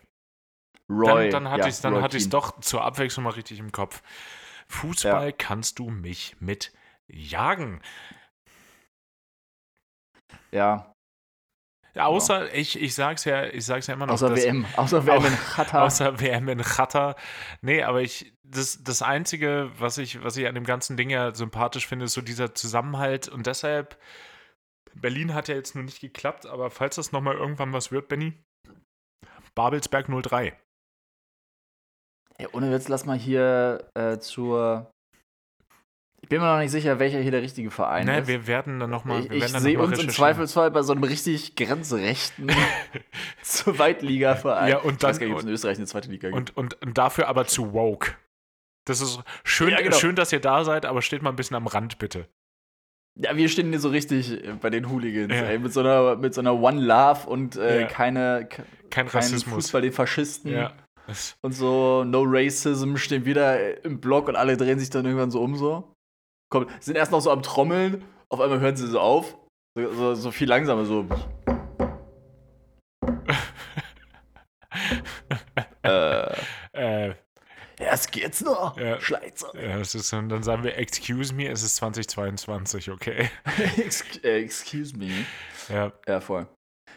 [0.89, 1.29] Roy.
[1.29, 4.03] Dann, dann hatte ja, ich es doch zur Abwechslung mal richtig im Kopf.
[4.67, 6.73] Fußball kannst du mich mit
[7.07, 7.81] jagen.
[10.51, 10.93] Ja.
[11.95, 12.53] Außer, ja.
[12.53, 14.13] ich, ich sag's ja, ich sag's ja immer noch.
[14.13, 15.83] Außer dass, WM, außer WM in Qatar.
[15.83, 17.15] Außer WM in Qatar.
[17.61, 21.33] Nee, aber ich, das, das Einzige, was ich, was ich an dem ganzen Ding ja
[21.33, 23.99] sympathisch finde, ist so dieser Zusammenhalt und deshalb,
[24.93, 28.33] Berlin hat ja jetzt nur nicht geklappt, aber falls das nochmal irgendwann was wird, Benny,
[29.55, 30.57] Babelsberg 03.
[32.39, 34.89] Ja, ohne Witz, lass mal hier äh, zur
[36.29, 38.27] bin mir noch nicht sicher, welcher hier der richtige Verein ne, ist.
[38.27, 39.25] Wir werden dann nochmal.
[39.25, 42.51] Ich, ich sehe uns im Zweifelsfall bei so einem richtig grenzrechten
[43.41, 44.69] Zweitliga-Verein.
[44.69, 46.37] Ja, und dann, ich weiß gar nicht, ob es in Österreich eine zweite Liga gibt.
[46.37, 48.15] Und, und, und dafür aber zu woke.
[48.85, 49.97] Das ist schön, ja, genau.
[49.97, 52.27] schön, dass ihr da seid, aber steht mal ein bisschen am Rand, bitte.
[53.15, 55.41] Ja, wir stehen hier so richtig bei den Hooligans, ja.
[55.41, 57.87] ey, mit so einer, mit so einer One Love und äh, ja.
[57.87, 58.47] keine,
[58.89, 59.55] kein Rassismus.
[59.55, 60.51] Fußball den Faschisten.
[60.51, 60.73] Ja.
[61.41, 65.41] Und so No Racism stehen wieder im Block und alle drehen sich dann irgendwann so
[65.41, 65.95] um so
[66.49, 69.37] kommen, sind erst noch so am Trommeln, auf einmal hören sie so auf.
[69.75, 71.05] So, so, so viel langsamer, so.
[75.83, 76.33] äh.
[76.73, 77.13] äh.
[77.81, 78.77] Es geht's noch.
[78.77, 78.99] Ja.
[78.99, 79.51] Schleizer.
[79.55, 83.29] Ja, es ist, und dann sagen wir, excuse me, es ist 2022, okay?
[84.23, 85.25] Äh, excuse me.
[85.69, 85.93] Ja.
[86.05, 86.45] Ja, voll.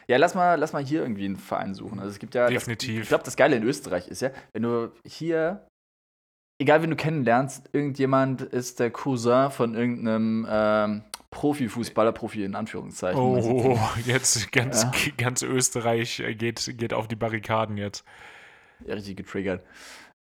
[0.07, 1.99] Ja, lass mal, lass mal hier irgendwie einen Verein suchen.
[1.99, 2.47] Also es gibt ja.
[2.47, 2.95] Definitiv.
[2.95, 5.65] Das, ich glaube, das Geile in Österreich ist ja, wenn du hier
[6.63, 13.19] egal wen du kennenlernst, irgendjemand ist der Cousin von irgendeinem ähm, Profifußballer, Profi in Anführungszeichen.
[13.19, 14.91] Oh, jetzt ganz, ja.
[15.17, 18.05] ganz Österreich geht, geht auf die Barrikaden jetzt.
[18.85, 19.65] Ja, richtig getriggert.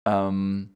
[0.06, 0.74] Ähm,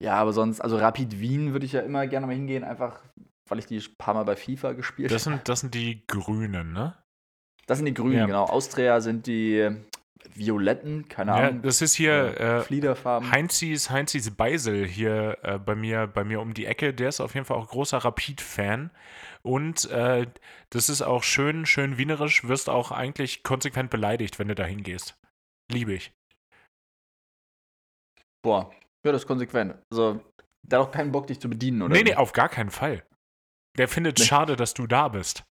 [0.00, 3.00] ja, aber sonst, also Rapid Wien würde ich ja immer gerne mal hingehen, einfach
[3.48, 5.14] weil ich die ein paar Mal bei FIFA gespielt habe.
[5.14, 6.96] Das sind, das sind die Grünen, ne?
[7.66, 8.26] Das sind die Grünen, ja.
[8.26, 8.44] genau.
[8.44, 9.70] Austria sind die
[10.34, 11.56] Violetten, keine Ahnung.
[11.56, 13.30] Ja, das ist hier äh, Fliederfarben.
[13.30, 16.94] Heinzis, Heinzis Beisel hier äh, bei, mir, bei mir um die Ecke.
[16.94, 18.90] Der ist auf jeden Fall auch großer Rapid-Fan.
[19.42, 20.26] Und äh,
[20.70, 22.46] das ist auch schön, schön wienerisch.
[22.48, 25.18] Wirst auch eigentlich konsequent beleidigt, wenn du da hingehst.
[25.70, 26.12] Liebe ich.
[28.42, 28.72] Boah,
[29.04, 29.74] ja, das ist konsequent.
[29.90, 30.20] Also,
[30.62, 31.94] der hat auch keinen Bock, dich zu bedienen, oder?
[31.94, 33.04] Nee, nee, auf gar keinen Fall.
[33.78, 34.28] Der findet es nee.
[34.28, 35.44] schade, dass du da bist.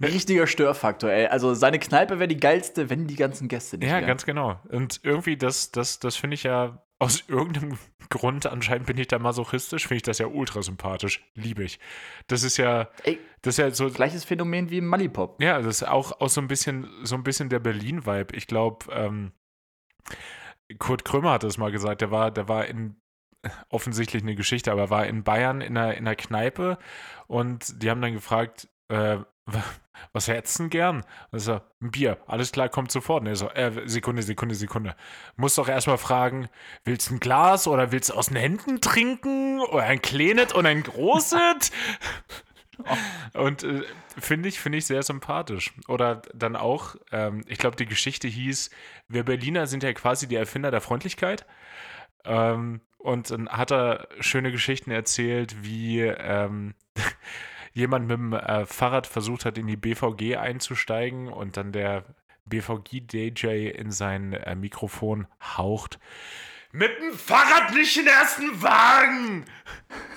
[0.00, 1.26] Ein richtiger Störfaktor, ey.
[1.26, 4.06] Also seine Kneipe wäre die geilste, wenn die ganzen Gäste nicht Ja, wären.
[4.06, 4.60] ganz genau.
[4.68, 7.78] Und irgendwie, das, das, das finde ich ja, aus irgendeinem
[8.10, 11.24] Grund, anscheinend bin ich da masochistisch, finde ich das ja ultra sympathisch.
[11.34, 11.78] Liebe ich.
[12.26, 13.88] Das ist ja, ey, das ist ja so.
[13.90, 15.40] Gleiches Phänomen wie im Malipop.
[15.40, 18.34] Ja, das ist auch, auch so ein bisschen, so ein bisschen der Berlin-Vibe.
[18.36, 19.32] Ich glaube, ähm,
[20.78, 22.96] Kurt Krömer hat es mal gesagt, der war, der war in
[23.68, 26.78] offensichtlich eine Geschichte, aber war in Bayern in einer, in einer Kneipe
[27.26, 29.18] und die haben dann gefragt, äh,
[30.12, 31.04] was denn gern?
[31.32, 32.18] Also, ein Bier.
[32.26, 33.26] Alles klar, kommt sofort.
[33.26, 34.96] Er so, äh, Sekunde, Sekunde, Sekunde.
[35.36, 36.48] Muss doch erstmal fragen,
[36.84, 39.60] willst du ein Glas oder willst du aus den Händen trinken?
[39.60, 41.72] Oder ein kleines und ein großes?
[43.34, 43.82] Und äh,
[44.18, 45.72] finde ich, finde ich sehr sympathisch.
[45.86, 48.70] Oder dann auch, ähm, ich glaube, die Geschichte hieß,
[49.06, 51.46] wir Berliner sind ja quasi die Erfinder der Freundlichkeit.
[52.24, 56.74] Ähm, und dann hat er schöne Geschichten erzählt, wie ähm,
[57.74, 62.04] jemand mit dem äh, Fahrrad versucht hat, in die BVG einzusteigen und dann der
[62.46, 65.98] BVG-DJ in sein äh, Mikrofon haucht.
[66.72, 69.44] Mit dem Fahrrad nicht in den ersten Wagen!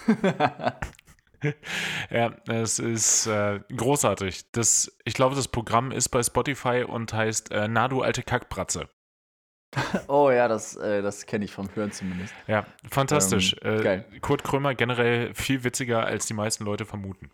[2.10, 4.52] ja, es ist äh, großartig.
[4.52, 8.90] Das, ich glaube, das Programm ist bei Spotify und heißt äh, Na du alte Kackbratze.
[10.08, 12.34] Oh ja, das, äh, das kenne ich vom Hören zumindest.
[12.48, 13.56] Ja, fantastisch.
[13.62, 17.32] Ähm, äh, Kurt Krömer generell viel witziger, als die meisten Leute vermuten.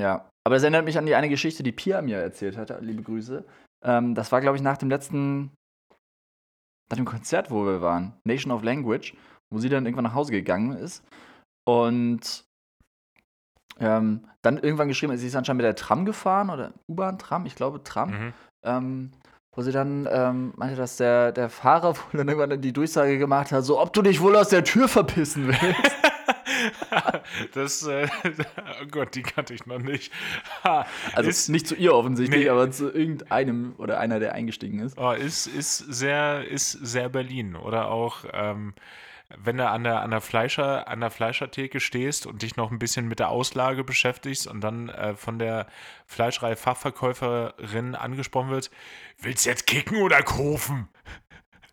[0.00, 2.78] Ja, aber das erinnert mich an die eine Geschichte, die Pia mir erzählt hatte.
[2.80, 3.44] Liebe Grüße.
[3.84, 5.52] Ähm, das war, glaube ich, nach dem letzten,
[6.90, 9.14] nach dem Konzert, wo wir waren, Nation of Language,
[9.50, 11.04] wo sie dann irgendwann nach Hause gegangen ist
[11.68, 12.44] und
[13.78, 17.84] ähm, dann irgendwann geschrieben, sie ist anscheinend mit der Tram gefahren oder U-Bahn-Tram, ich glaube
[17.84, 18.10] Tram.
[18.10, 18.32] Mhm.
[18.64, 19.10] Ähm,
[19.54, 23.52] wo sie dann ähm, meinte, dass der, der Fahrer wohl dann irgendwann die Durchsage gemacht
[23.52, 25.96] hat, so ob du dich wohl aus der Tür verpissen willst.
[27.54, 28.08] das, äh,
[28.82, 30.12] oh Gott, die kannte ich noch nicht.
[30.62, 34.98] also ist, nicht zu ihr offensichtlich, nee, aber zu irgendeinem oder einer, der eingestiegen ist.
[34.98, 37.56] Oh, ist, ist, sehr, ist sehr Berlin.
[37.56, 38.74] Oder auch, ähm,
[39.36, 42.78] wenn du an der, an, der Fleischer, an der Fleischertheke stehst und dich noch ein
[42.78, 45.66] bisschen mit der Auslage beschäftigst und dann äh, von der
[46.06, 48.70] Fleischerei-Fachverkäuferin angesprochen wird,
[49.18, 50.88] willst du jetzt kicken oder kaufen?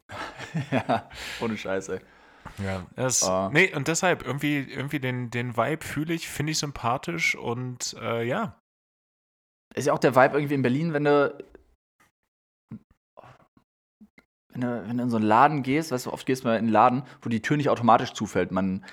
[0.72, 1.10] ja,
[1.42, 2.02] ohne Scheiße.
[2.64, 3.50] Ja, das, uh.
[3.52, 8.24] nee, und deshalb irgendwie, irgendwie den, den Vibe fühle ich, finde ich sympathisch und äh,
[8.24, 8.60] ja.
[9.76, 11.38] Ist ja auch der Vibe irgendwie in Berlin, wenn du
[14.58, 16.56] wenn du, wenn du in so einen Laden gehst, weißt du, oft gehst du mal
[16.56, 18.52] in einen Laden, wo die Tür nicht automatisch zufällt.
[18.52, 18.84] Man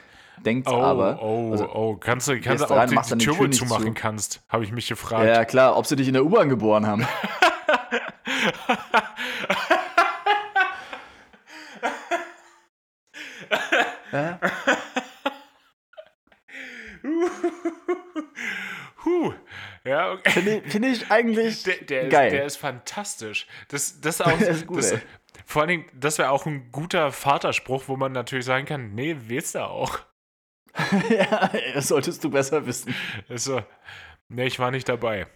[0.44, 1.22] denkt oh, aber.
[1.22, 3.94] Oh, also, oh, kannst du, kannst du, ob du die, die Tür, Tür zumachen zu.
[3.94, 5.26] kannst, habe ich mich gefragt.
[5.26, 7.06] Ja, klar, ob sie dich in der U-Bahn geboren haben.
[19.04, 19.34] Huh.
[19.84, 20.30] Ja, okay.
[20.30, 22.26] Finde ich, find ich, eigentlich der, der geil.
[22.28, 23.46] Ist, der ist fantastisch.
[23.68, 24.94] Das, das auch, ist gut, das,
[25.44, 29.16] vor allen Dingen, das wäre auch ein guter Vaterspruch, wo man natürlich sagen kann, nee,
[29.18, 29.98] willst du auch.
[31.10, 32.94] ja, das solltest du besser wissen.
[33.28, 33.62] So,
[34.28, 35.26] nee, ich war nicht dabei.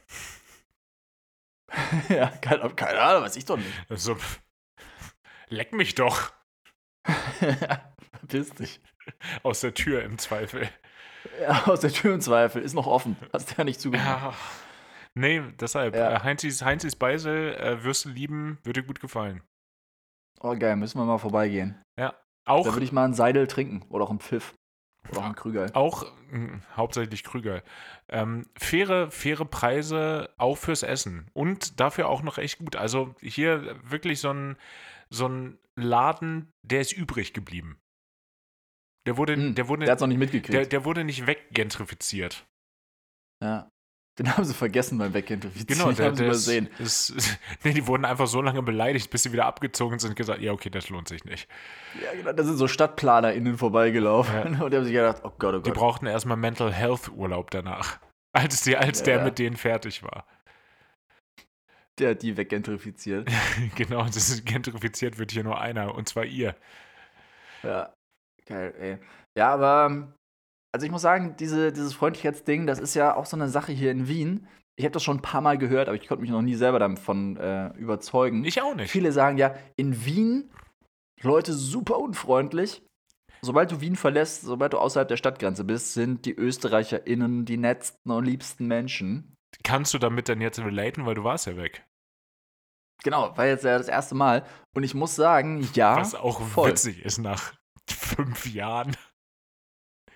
[2.09, 3.69] ja, keine, keine Ahnung, weiß ich doch nicht.
[3.91, 4.17] So,
[5.49, 6.33] leck mich doch.
[8.19, 8.81] Verpiss dich.
[9.43, 10.69] Aus der Tür im Zweifel.
[11.41, 12.63] Ja, aus der Tür im Zweifel.
[12.63, 13.17] Ist noch offen.
[13.33, 14.07] Hast du ja nicht zugehört.
[14.07, 14.35] Ja.
[15.15, 15.95] Nee, deshalb.
[15.95, 16.17] Ja.
[16.17, 19.43] Äh, Heinzis, Heinzis Beisel äh, wirst du lieben, würde gut gefallen.
[20.41, 21.83] Oh, geil, müssen wir mal vorbeigehen.
[21.99, 22.15] Ja.
[22.45, 24.55] Auch, da würde ich mal einen Seidel trinken oder auch einen Pfiff.
[25.11, 25.71] Oder auch einen Krüger.
[25.75, 27.63] Auch mh, hm, hauptsächlich Krüger.
[28.09, 31.31] Ähm, faire, faire Preise auch fürs Essen.
[31.33, 32.77] Und dafür auch noch echt gut.
[32.77, 34.57] Also hier wirklich so ein,
[35.11, 37.79] so ein Laden, der ist übrig geblieben.
[39.07, 40.53] Der wurde, hm, der wurde, der hat's noch nicht mitgekriegt.
[40.53, 42.47] Der, der wurde nicht weggentrifiziert.
[43.43, 43.71] Ja.
[44.19, 45.79] Den haben sie vergessen beim Weggentrifizieren.
[45.79, 46.69] Genau, den haben sie übersehen.
[46.79, 50.17] Ist, ist, nee, die wurden einfach so lange beleidigt, bis sie wieder abgezogen sind und
[50.17, 51.49] gesagt, ja, okay, das lohnt sich nicht.
[52.03, 54.61] Ja, genau, da sind so StadtplanerInnen vorbeigelaufen ja.
[54.65, 55.67] und die haben sich gedacht, oh Gott, oh Gott.
[55.67, 58.01] Die brauchten erstmal Mental Health Urlaub danach,
[58.33, 59.25] als, die, als ja, der ja.
[59.25, 60.27] mit denen fertig war.
[61.99, 63.29] Der die weggentrifiziert.
[63.77, 66.55] genau, das ist gentrifiziert wird hier nur einer, und zwar ihr.
[67.63, 67.93] Ja,
[68.47, 68.99] geil, ey.
[69.37, 70.13] Ja, aber,
[70.73, 73.91] also ich muss sagen, diese, dieses Freundlichkeitsding, das ist ja auch so eine Sache hier
[73.91, 74.47] in Wien.
[74.77, 76.79] Ich habe das schon ein paar Mal gehört, aber ich konnte mich noch nie selber
[76.79, 78.45] davon äh, überzeugen.
[78.45, 78.91] Ich auch nicht.
[78.91, 80.51] Viele sagen ja, in Wien
[81.23, 82.83] Leute super unfreundlich.
[83.41, 88.11] Sobald du Wien verlässt, sobald du außerhalb der Stadtgrenze bist, sind die ÖsterreicherInnen die netzten
[88.11, 89.35] und liebsten Menschen.
[89.63, 91.85] Kannst du damit denn jetzt relaten, weil du warst ja weg?
[93.05, 94.45] Genau, war jetzt ja das erste Mal.
[94.75, 95.97] Und ich muss sagen, ja.
[95.97, 96.71] Was auch voll.
[96.71, 97.55] witzig ist nach
[97.89, 98.97] fünf Jahren.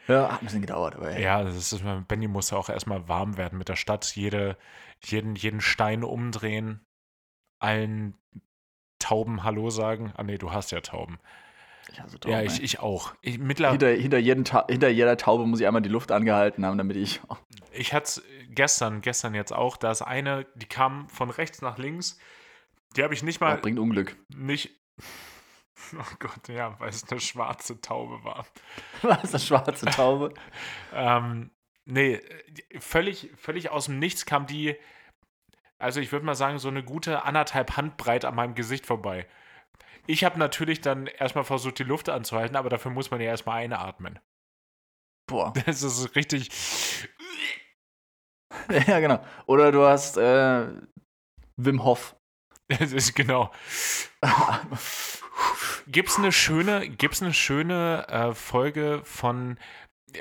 [0.08, 1.22] Ja, hat ein bisschen gedauert, aber ey.
[1.22, 4.04] Ja, das ist, Benny musste auch erstmal warm werden mit der Stadt.
[4.16, 4.56] Jede,
[5.04, 6.84] jeden, jeden Stein umdrehen,
[7.60, 8.18] allen
[8.98, 10.12] Tauben Hallo sagen.
[10.16, 11.18] Ah, nee, du hast ja Tauben.
[11.90, 12.32] Ich hasse Tauben.
[12.32, 13.14] Ja, ich, ich auch.
[13.20, 16.96] Ich, hinter, hinter, jeden hinter jeder Taube muss ich einmal die Luft angehalten haben, damit
[16.96, 17.20] ich.
[17.72, 21.78] Ich hatte es gestern, gestern jetzt auch, da ist eine, die kam von rechts nach
[21.78, 22.18] links.
[22.96, 23.56] Die habe ich nicht mal.
[23.56, 24.16] Oh, bringt Unglück.
[24.34, 24.70] Nicht.
[25.94, 28.46] Oh Gott, ja, weil es eine schwarze Taube war.
[29.02, 30.32] Was, eine schwarze Taube?
[30.94, 31.50] ähm,
[31.84, 32.20] nee,
[32.78, 34.76] völlig, völlig aus dem Nichts kam die,
[35.78, 39.26] also ich würde mal sagen, so eine gute anderthalb Handbreit an meinem Gesicht vorbei.
[40.06, 43.62] Ich habe natürlich dann erstmal versucht, die Luft anzuhalten, aber dafür muss man ja erstmal
[43.62, 44.18] einatmen.
[45.26, 45.52] Boah.
[45.66, 46.48] Das ist richtig.
[48.86, 49.22] ja, genau.
[49.46, 50.68] Oder du hast äh,
[51.56, 52.16] Wim Hof.
[52.78, 53.50] Das ist genau.
[55.86, 59.58] gibt's eine schöne, gibt's eine schöne äh, Folge von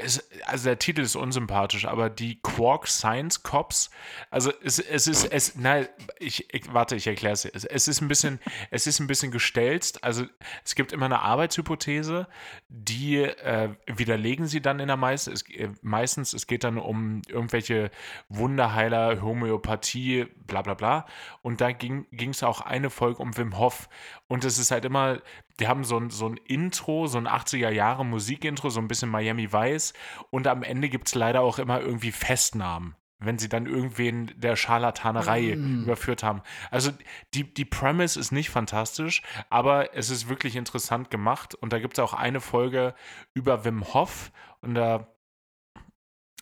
[0.03, 3.89] es, also der Titel ist unsympathisch, aber die Quark Science Cops,
[4.29, 5.87] also es, es ist, es, nein,
[6.19, 7.45] ich, ich warte, ich erkläre es.
[7.45, 8.39] Es ist ein bisschen,
[8.71, 10.03] es ist ein bisschen gestelzt.
[10.03, 10.25] Also
[10.63, 12.27] es gibt immer eine Arbeitshypothese,
[12.69, 15.31] die äh, widerlegen sie dann in der meisten.
[15.31, 17.91] Es, äh, meistens, es geht dann um irgendwelche
[18.29, 21.05] Wunderheiler, Homöopathie, bla bla bla.
[21.41, 23.89] Und da ging es auch eine Folge um Wim Hof.
[24.31, 25.19] Und es ist halt immer,
[25.59, 29.09] die haben so ein, so ein Intro, so ein 80er Jahre Musikintro, so ein bisschen
[29.09, 29.91] Miami Vice.
[30.29, 34.55] Und am Ende gibt es leider auch immer irgendwie Festnahmen, wenn sie dann irgendwen der
[34.55, 35.83] Scharlatanerei mm.
[35.83, 36.43] überführt haben.
[36.69, 36.91] Also
[37.33, 41.53] die, die Premise ist nicht fantastisch, aber es ist wirklich interessant gemacht.
[41.53, 42.95] Und da gibt es auch eine Folge
[43.33, 44.31] über Wim Hof.
[44.61, 45.13] Und da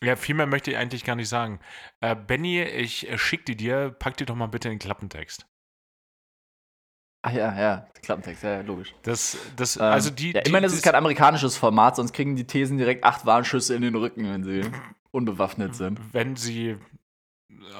[0.03, 1.59] ja, viel mehr möchte ich eigentlich gar nicht sagen.
[2.01, 5.47] Äh, Benny, ich äh, schick die dir, pack die doch mal bitte in den Klappentext.
[7.21, 8.95] Ach ja, ja, Klappentext, ja, logisch.
[9.03, 12.47] Das, das, ähm, also die, ja, immerhin ist es kein amerikanisches Format, sonst kriegen die
[12.47, 14.61] Thesen direkt acht Warnschüsse in den Rücken, wenn sie
[15.11, 15.99] unbewaffnet sind.
[16.13, 16.77] Wenn sie.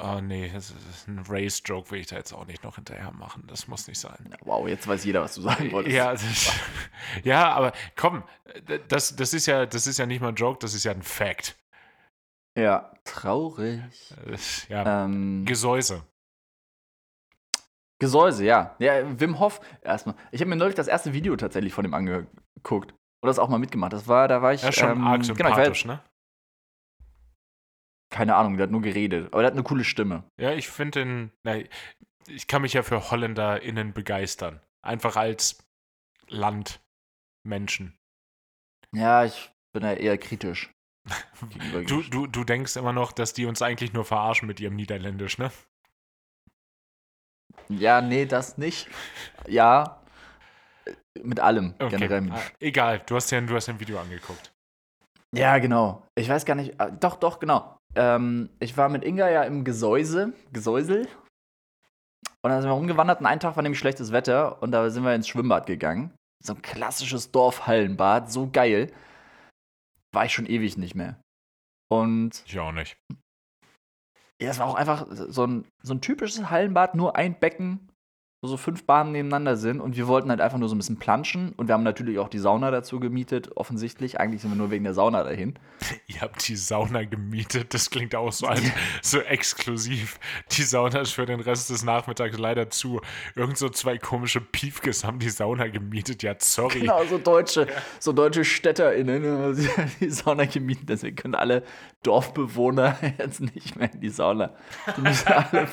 [0.04, 3.44] Oh nee, das ist ein Race-Joke, will ich da jetzt auch nicht noch hinterher machen.
[3.48, 4.28] Das muss nicht sein.
[4.30, 5.96] Ja, wow, jetzt weiß jeder, was du sagen wolltest.
[5.96, 6.52] Ja, ist,
[7.24, 8.24] ja aber komm,
[8.90, 11.02] das, das, ist ja, das ist ja nicht mal ein Joke, das ist ja ein
[11.02, 11.58] Fact.
[12.58, 13.82] Ja, traurig.
[14.68, 16.04] Ja, ähm, Gesäuse.
[18.00, 18.76] Gesäuse, ja.
[18.80, 20.16] Ja, Wim Hof erstmal.
[20.32, 22.94] Ich habe mir neulich das erste Video tatsächlich von ihm angeguckt.
[23.22, 23.92] Oder das auch mal mitgemacht.
[23.92, 24.64] Das war, da war ich.
[24.64, 26.04] Ja, schon ähm, arg sympathisch, genau, ne?
[28.10, 29.28] Keine Ahnung, der hat nur geredet.
[29.34, 30.24] Aber der hat eine coole Stimme.
[30.40, 31.32] Ja, ich finde den.
[31.44, 31.58] Na,
[32.28, 34.62] ich kann mich ja für HolländerInnen begeistern.
[34.82, 35.68] Einfach als
[36.28, 37.98] Landmenschen.
[38.94, 40.72] Ja, ich bin ja eher kritisch.
[41.88, 45.38] du, du, du denkst immer noch, dass die uns eigentlich nur verarschen mit ihrem Niederländisch,
[45.38, 45.52] ne?
[47.72, 48.88] Ja, nee, das nicht.
[49.48, 50.00] Ja,
[51.24, 51.98] mit allem okay.
[51.98, 52.32] generell.
[52.32, 54.52] Ah, egal, du hast ja du hast ein Video angeguckt.
[55.36, 56.04] Ja, genau.
[56.16, 56.80] Ich weiß gar nicht.
[56.80, 57.78] Ah, doch, doch, genau.
[57.96, 61.08] Ähm, ich war mit Inga ja im Gesäuse, Gesäusel.
[62.42, 65.04] Und dann sind wir rumgewandert und einen Tag war nämlich schlechtes Wetter und da sind
[65.04, 66.14] wir ins Schwimmbad gegangen.
[66.44, 68.92] So ein klassisches Dorfhallenbad, so geil.
[70.14, 71.20] War ich schon ewig nicht mehr.
[71.92, 72.44] Und.
[72.46, 72.98] Ich auch nicht.
[74.42, 77.89] Ja, es war auch einfach so ein, so ein typisches Hallenbad, nur ein Becken,
[78.42, 80.98] wo so fünf Bahnen nebeneinander sind und wir wollten halt einfach nur so ein bisschen
[80.98, 84.18] planschen und wir haben natürlich auch die Sauna dazu gemietet, offensichtlich.
[84.20, 85.56] Eigentlich sind wir nur wegen der Sauna dahin.
[86.08, 88.64] Ihr habt die Sauna gemietet, das klingt auch so, als,
[89.02, 90.20] so exklusiv.
[90.52, 93.02] Die Sauna ist für den Rest des Nachmittags leider zu.
[93.36, 96.80] Irgend so zwei komische Piefkes haben die Sauna gemietet, ja, sorry.
[96.80, 97.76] Genau, so deutsche, ja.
[98.00, 101.64] so deutsche StädterInnen haben die Sauna gemietet, deswegen können alle
[102.04, 104.54] Dorfbewohner jetzt nicht mehr in die Sauna.
[104.96, 105.68] Die müssen alle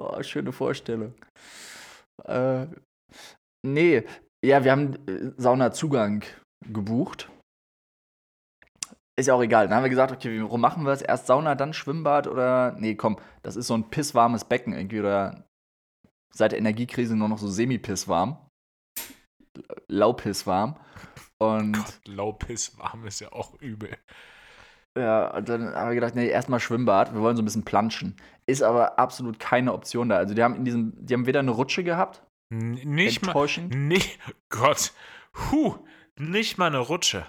[0.00, 1.14] Oh, schöne Vorstellung.
[2.24, 2.66] Äh,
[3.66, 4.02] nee,
[4.42, 6.24] ja, wir haben äh, Saunazugang
[6.66, 7.30] gebucht.
[9.18, 9.68] Ist ja auch egal.
[9.68, 11.02] Dann haben wir gesagt, okay, warum machen wir es?
[11.02, 12.72] Erst Sauna, dann Schwimmbad oder.
[12.78, 15.44] Nee, komm, das ist so ein pisswarmes Becken irgendwie oder
[16.34, 18.38] seit der Energiekrise nur noch so semi-pisswarm.
[19.88, 20.80] Laupisswarm.
[21.38, 21.76] Und.
[21.76, 22.00] Gott,
[23.04, 23.98] ist ja auch übel.
[24.98, 28.16] Ja, und dann haben wir gedacht, nee, erstmal Schwimmbad, wir wollen so ein bisschen planschen.
[28.46, 30.16] Ist aber absolut keine Option da.
[30.16, 32.22] Also die haben in diesem, die haben weder eine Rutsche gehabt,
[32.52, 34.18] nicht mal, nicht,
[34.48, 34.92] Gott,
[35.36, 35.76] hu,
[36.18, 37.24] nicht mal eine Rutsche.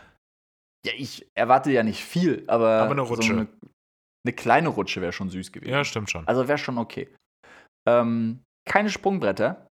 [0.83, 3.27] Ja, ich erwarte ja nicht viel, aber, aber eine Rutsche.
[3.27, 3.47] So eine,
[4.25, 5.71] eine, kleine Rutsche wäre schon süß gewesen.
[5.71, 6.27] Ja, stimmt schon.
[6.27, 7.13] Also wäre schon okay.
[7.87, 9.67] Ähm, keine Sprungbretter.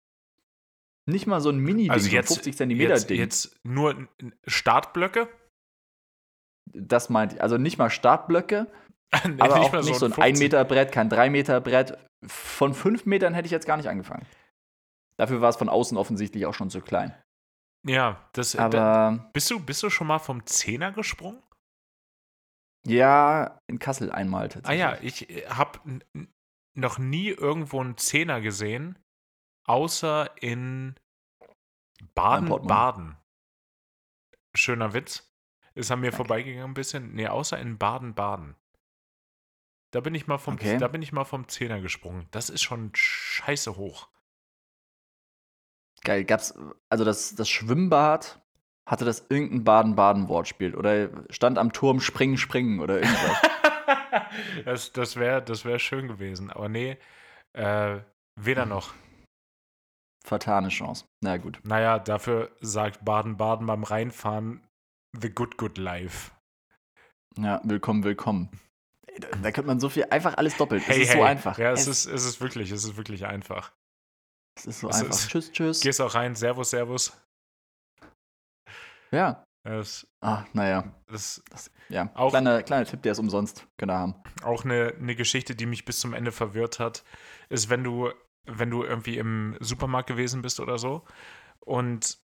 [1.08, 3.20] Nicht mal so ein Mini-Ding, also jetzt, 50 Zentimeter jetzt, Ding.
[3.20, 4.08] Jetzt nur
[4.48, 5.28] Startblöcke?
[6.72, 7.42] Das meint ich.
[7.42, 8.66] Also nicht mal Startblöcke,
[9.24, 11.98] nee, aber nicht auch nicht so ein 1 Meter Brett, kein 3 Meter Brett.
[12.26, 14.26] Von 5 Metern hätte ich jetzt gar nicht angefangen.
[15.18, 17.14] Dafür war es von außen offensichtlich auch schon zu klein.
[17.86, 18.56] Ja, das.
[18.56, 21.42] Aber da, bist du bist du schon mal vom Zehner gesprungen?
[22.86, 24.84] Ja, in Kassel einmal tatsächlich.
[24.84, 25.80] Ah ja, ich äh, habe
[26.74, 28.98] noch nie irgendwo einen Zehner gesehen,
[29.66, 30.94] außer in
[32.14, 33.16] Baden-Baden.
[34.54, 35.28] Schöner Witz.
[35.76, 36.16] Ist an mir okay.
[36.16, 37.14] vorbeigegangen ein bisschen.
[37.14, 38.56] Nee, außer in Baden-Baden.
[39.92, 40.78] Da bin ich mal vom, okay.
[40.78, 42.26] da bin ich mal vom Zehner gesprungen.
[42.30, 44.08] Das ist schon scheiße hoch.
[46.02, 46.54] Geil, gab's,
[46.88, 48.40] also das, das Schwimmbad,
[48.88, 53.42] hatte das irgendein Baden-Baden-Wortspiel oder stand am Turm springen, springen oder irgendwas?
[54.64, 56.96] das das wäre das wär schön gewesen, aber nee,
[57.52, 57.98] äh,
[58.36, 58.68] weder hm.
[58.70, 58.94] noch.
[60.24, 61.04] Vertane Chance.
[61.20, 61.60] Na gut.
[61.64, 64.65] Naja, dafür sagt Baden-Baden beim Reinfahren
[65.20, 66.30] The Good Good Life.
[67.38, 68.50] Ja, willkommen, willkommen.
[69.18, 70.86] Da, da könnte man so viel, einfach alles doppelt.
[70.86, 71.16] Hey, es ist hey.
[71.18, 71.58] so einfach.
[71.58, 73.72] Ja, es, es, ist, es ist wirklich, es ist wirklich einfach.
[74.58, 75.10] Es ist so es einfach.
[75.10, 75.80] Ist, tschüss, tschüss.
[75.80, 77.12] Gehst auch rein, Servus, Servus.
[79.10, 79.42] Ja.
[79.64, 80.94] Das, ah, naja.
[81.08, 84.14] Das, das, ja, auch, kleiner, kleiner Tipp, der ist umsonst, könnt ihr haben.
[84.42, 87.04] Auch eine, eine Geschichte, die mich bis zum Ende verwirrt hat,
[87.48, 88.10] ist, wenn du,
[88.44, 91.04] wenn du irgendwie im Supermarkt gewesen bist oder so
[91.60, 92.18] und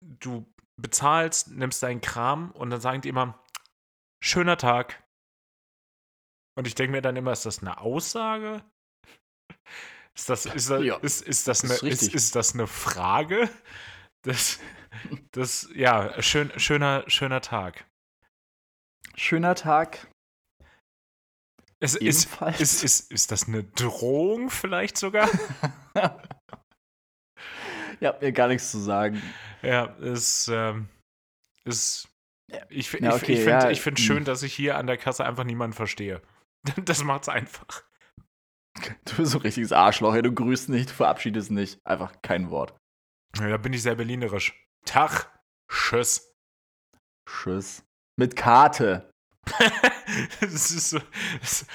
[0.00, 0.46] du
[0.76, 3.42] bezahlst, nimmst deinen Kram und dann sagen die immer,
[4.22, 5.02] schöner Tag.
[6.56, 8.64] Und ich denke mir dann immer, ist das eine Aussage?
[10.14, 13.48] Ist das, ist das, ja, ist, ist das, eine, ist, ist, ist das eine Frage?
[14.22, 14.58] Das,
[15.30, 17.86] das, ja, schön, schöner, schöner Tag.
[19.14, 20.08] Schöner Tag.
[21.82, 25.30] Es, ist, ist, ist, ist das eine Drohung vielleicht sogar?
[28.00, 29.22] Ihr habt mir gar nichts zu sagen.
[29.62, 30.88] Ja, es ähm,
[31.64, 32.08] ist.
[32.68, 34.04] Ich, ja, okay, ich, ich finde ja, find hm.
[34.04, 36.20] schön, dass ich hier an der Kasse einfach niemanden verstehe.
[36.84, 37.84] Das macht's einfach.
[39.06, 40.20] Du bist so ein richtiges Arschloch, ey.
[40.20, 41.78] du grüßt nicht, du verabschiedest nicht.
[41.86, 42.76] Einfach kein Wort.
[43.38, 44.54] Ja, da bin ich sehr berlinerisch.
[44.84, 45.30] Tag,
[45.70, 46.34] Tschüss.
[47.26, 47.84] Tschüss.
[48.18, 49.10] Mit Karte.
[50.40, 51.00] das ist so.
[51.40, 51.66] Das,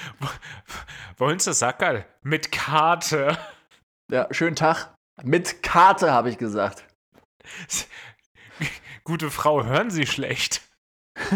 [1.16, 2.06] wollen Sie Sackerl?
[2.22, 3.38] Mit Karte.
[4.10, 4.95] Ja, schönen Tag.
[5.22, 6.84] Mit Karte, habe ich gesagt.
[9.04, 10.62] Gute Frau, hören Sie schlecht.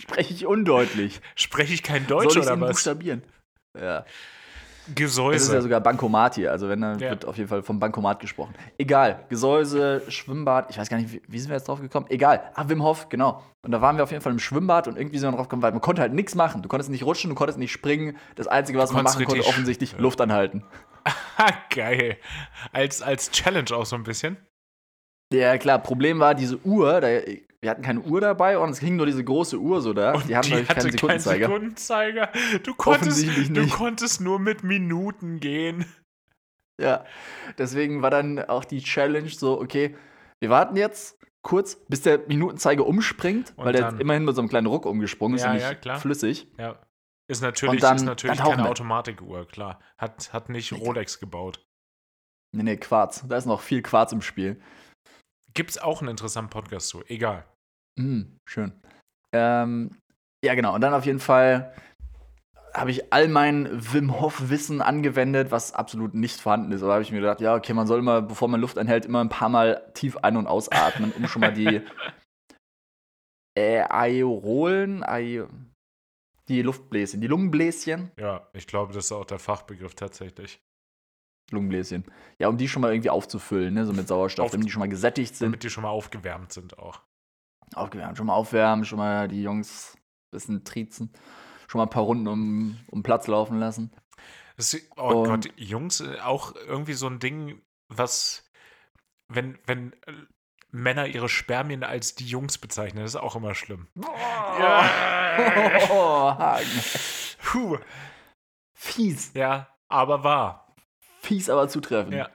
[0.00, 1.20] Spreche ich undeutlich?
[1.36, 2.70] Spreche ich kein Deutsch Soll oder was?
[2.70, 3.22] buchstabieren?
[3.78, 4.04] Ja.
[4.94, 5.34] Gesäuse.
[5.34, 6.50] Das ist ja sogar Bankomat hier.
[6.50, 7.10] Also, wenn, dann ja.
[7.10, 8.54] wird auf jeden Fall vom Bankomat gesprochen.
[8.78, 9.24] Egal.
[9.28, 10.70] Gesäuse, Schwimmbad.
[10.70, 12.06] Ich weiß gar nicht, wie, wie, sind wir jetzt drauf gekommen?
[12.08, 12.50] Egal.
[12.54, 13.42] Ah, Wim Hof, genau.
[13.62, 15.62] Und da waren wir auf jeden Fall im Schwimmbad und irgendwie sind wir drauf gekommen,
[15.62, 16.62] weil man konnte halt nichts machen.
[16.62, 18.16] Du konntest nicht rutschen, du konntest nicht springen.
[18.36, 20.64] Das Einzige, was man machen konnte, offensichtlich Luft anhalten.
[21.74, 22.16] Geil.
[22.72, 24.36] Als, als Challenge auch so ein bisschen.
[25.32, 25.78] Ja, klar.
[25.78, 27.08] Problem war, diese Uhr, da,
[27.60, 30.14] wir hatten keine Uhr dabei und es hing nur diese große Uhr so da.
[30.14, 31.46] Und die, hatten die hatte keinen Sekundenzeiger.
[31.46, 32.32] Keinen Sekundenzeiger.
[32.62, 35.84] Du konntest, du konntest nur mit Minuten gehen.
[36.80, 37.04] Ja,
[37.58, 39.94] deswegen war dann auch die Challenge so, okay,
[40.38, 44.40] wir warten jetzt kurz, bis der Minutenzeiger umspringt, und weil der hat immerhin mit so
[44.40, 45.98] einem kleinen Ruck umgesprungen ist ja, und nicht ja, klar.
[45.98, 46.48] flüssig.
[46.58, 46.78] Ja.
[47.28, 49.78] Ist natürlich, dann, ist natürlich keine Automatikuhr, klar.
[49.98, 51.64] Hat, hat nicht Rolex gebaut.
[52.52, 53.24] Nee, nee, Quarz.
[53.28, 54.60] Da ist noch viel Quarz im Spiel.
[55.54, 57.02] Gibt es auch einen interessanten Podcast zu.
[57.06, 57.44] Egal.
[57.98, 58.72] Mm, schön.
[59.32, 59.96] Ähm,
[60.44, 60.74] ja, genau.
[60.74, 61.74] Und dann auf jeden Fall
[62.72, 66.82] habe ich all mein Wim Hof-Wissen angewendet, was absolut nicht vorhanden ist.
[66.82, 69.20] Aber habe ich mir gedacht, ja, okay, man soll immer, bevor man Luft anhält, immer
[69.20, 71.82] ein paar Mal tief ein- und ausatmen, um schon mal die
[73.58, 75.46] äh, Aerolen, Ae
[76.50, 78.10] die Luftbläschen, die Lungenbläschen.
[78.18, 80.60] Ja, ich glaube, das ist auch der Fachbegriff tatsächlich.
[81.50, 82.04] Lungenbläschen.
[82.38, 83.86] Ja, um die schon mal irgendwie aufzufüllen, ne?
[83.86, 85.46] so mit Sauerstoff, Auf, damit die schon mal gesättigt sind.
[85.46, 87.00] Damit die schon mal aufgewärmt sind auch.
[87.74, 91.12] Aufgewärmt, schon mal aufwärmen, schon mal die Jungs ein bisschen triezen,
[91.68, 93.92] schon mal ein paar Runden um, um Platz laufen lassen.
[94.56, 98.50] Das, oh Und, Gott, Jungs, äh, auch irgendwie so ein Ding, was,
[99.28, 100.12] wenn, wenn äh,
[100.72, 103.88] Männer ihre Spermien als die Jungs bezeichnen, das ist auch immer schlimm.
[103.98, 104.90] Oh, ja.
[105.90, 106.34] oh,
[107.42, 107.78] Puh.
[108.74, 109.32] Fies.
[109.34, 110.69] Ja, aber wahr.
[111.30, 112.14] Fies, aber zutreffend.
[112.14, 112.28] Ja.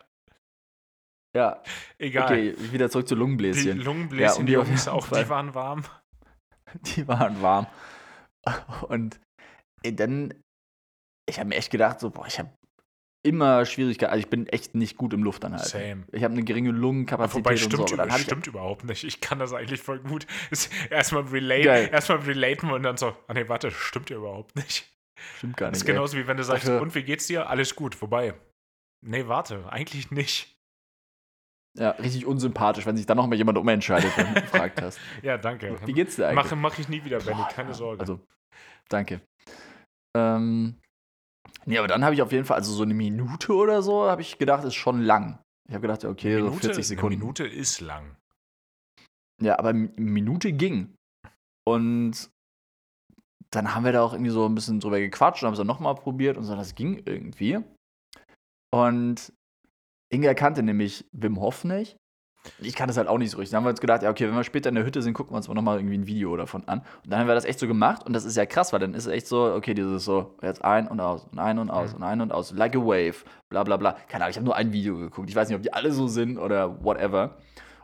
[1.35, 1.61] Ja.
[1.97, 2.23] Egal.
[2.23, 3.77] Okay, wieder zurück zu Lungenbläschen.
[3.77, 5.83] Die Lungenbläschen, ja, die Jungs auch, die waren warm.
[6.95, 7.67] Die waren warm.
[8.89, 9.21] Und
[9.83, 10.33] ey, dann,
[11.29, 12.49] ich habe mir echt gedacht, so, boah, ich habe
[13.25, 14.11] immer Schwierigkeiten.
[14.11, 15.69] Also ich bin echt nicht gut im Luftanhalten.
[15.69, 16.03] Same.
[16.11, 17.95] Ich habe eine geringe Lungenkapazität Wobei stimmt, und so.
[17.95, 19.03] über, stimmt überhaupt nicht.
[19.03, 20.27] Ich kann das eigentlich voll gut.
[20.89, 24.91] Erstmal relate, erstmal relaten und dann so, ah nee, warte, stimmt ja überhaupt nicht.
[25.37, 25.75] Stimmt gar nicht.
[25.75, 27.49] Das ist genauso wie wenn du sagst, Dafür, und wie geht's dir?
[27.49, 28.35] Alles gut, wobei.
[29.05, 30.55] Nee, warte, eigentlich nicht.
[31.77, 34.99] Ja, richtig unsympathisch, wenn sich dann noch mal jemand umentscheidet, wenn du gefragt hast.
[35.21, 35.77] ja, danke.
[35.85, 36.43] Wie geht's dir eigentlich?
[36.43, 37.99] Mache mach ich nie wieder, Benny, keine Sorge.
[37.99, 38.19] Also,
[38.89, 39.21] danke.
[40.15, 40.79] Ähm,
[41.65, 44.21] nee, aber dann habe ich auf jeden Fall, also so eine Minute oder so, habe
[44.21, 45.39] ich gedacht, ist schon lang.
[45.67, 47.15] Ich habe gedacht, okay, Minute, so 40 Sekunden.
[47.15, 48.15] Eine Minute ist lang.
[49.41, 50.95] Ja, aber eine Minute ging.
[51.67, 52.31] Und
[53.51, 55.67] dann haben wir da auch irgendwie so ein bisschen drüber gequatscht und haben es dann
[55.67, 57.59] nochmal probiert und so, das ging irgendwie.
[58.75, 59.31] Und
[60.09, 61.95] Inga kannte nämlich Wim Hof nicht.
[62.59, 63.51] Ich kann das halt auch nicht so richtig.
[63.51, 65.31] Dann haben wir uns gedacht, ja, okay, wenn wir später in der Hütte sind, gucken
[65.31, 66.79] wir uns mal nochmal irgendwie ein Video davon an.
[67.03, 68.93] Und dann haben wir das echt so gemacht und das ist ja krass, weil dann
[68.93, 71.91] ist es echt so, okay, dieses so, jetzt ein und aus und ein und aus
[71.91, 71.95] mhm.
[71.95, 73.15] und ein und aus, like a wave,
[73.49, 73.93] bla bla bla.
[74.09, 75.29] Keine Ahnung, ich habe nur ein Video geguckt.
[75.29, 77.37] Ich weiß nicht, ob die alle so sind oder whatever.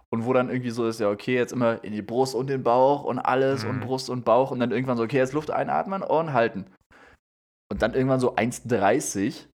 [0.09, 2.63] Und wo dann irgendwie so ist, ja, okay, jetzt immer in die Brust und den
[2.63, 3.69] Bauch und alles mhm.
[3.69, 6.65] und Brust und Bauch und dann irgendwann so, okay, jetzt Luft einatmen und halten.
[7.71, 9.47] Und dann irgendwann so 1,30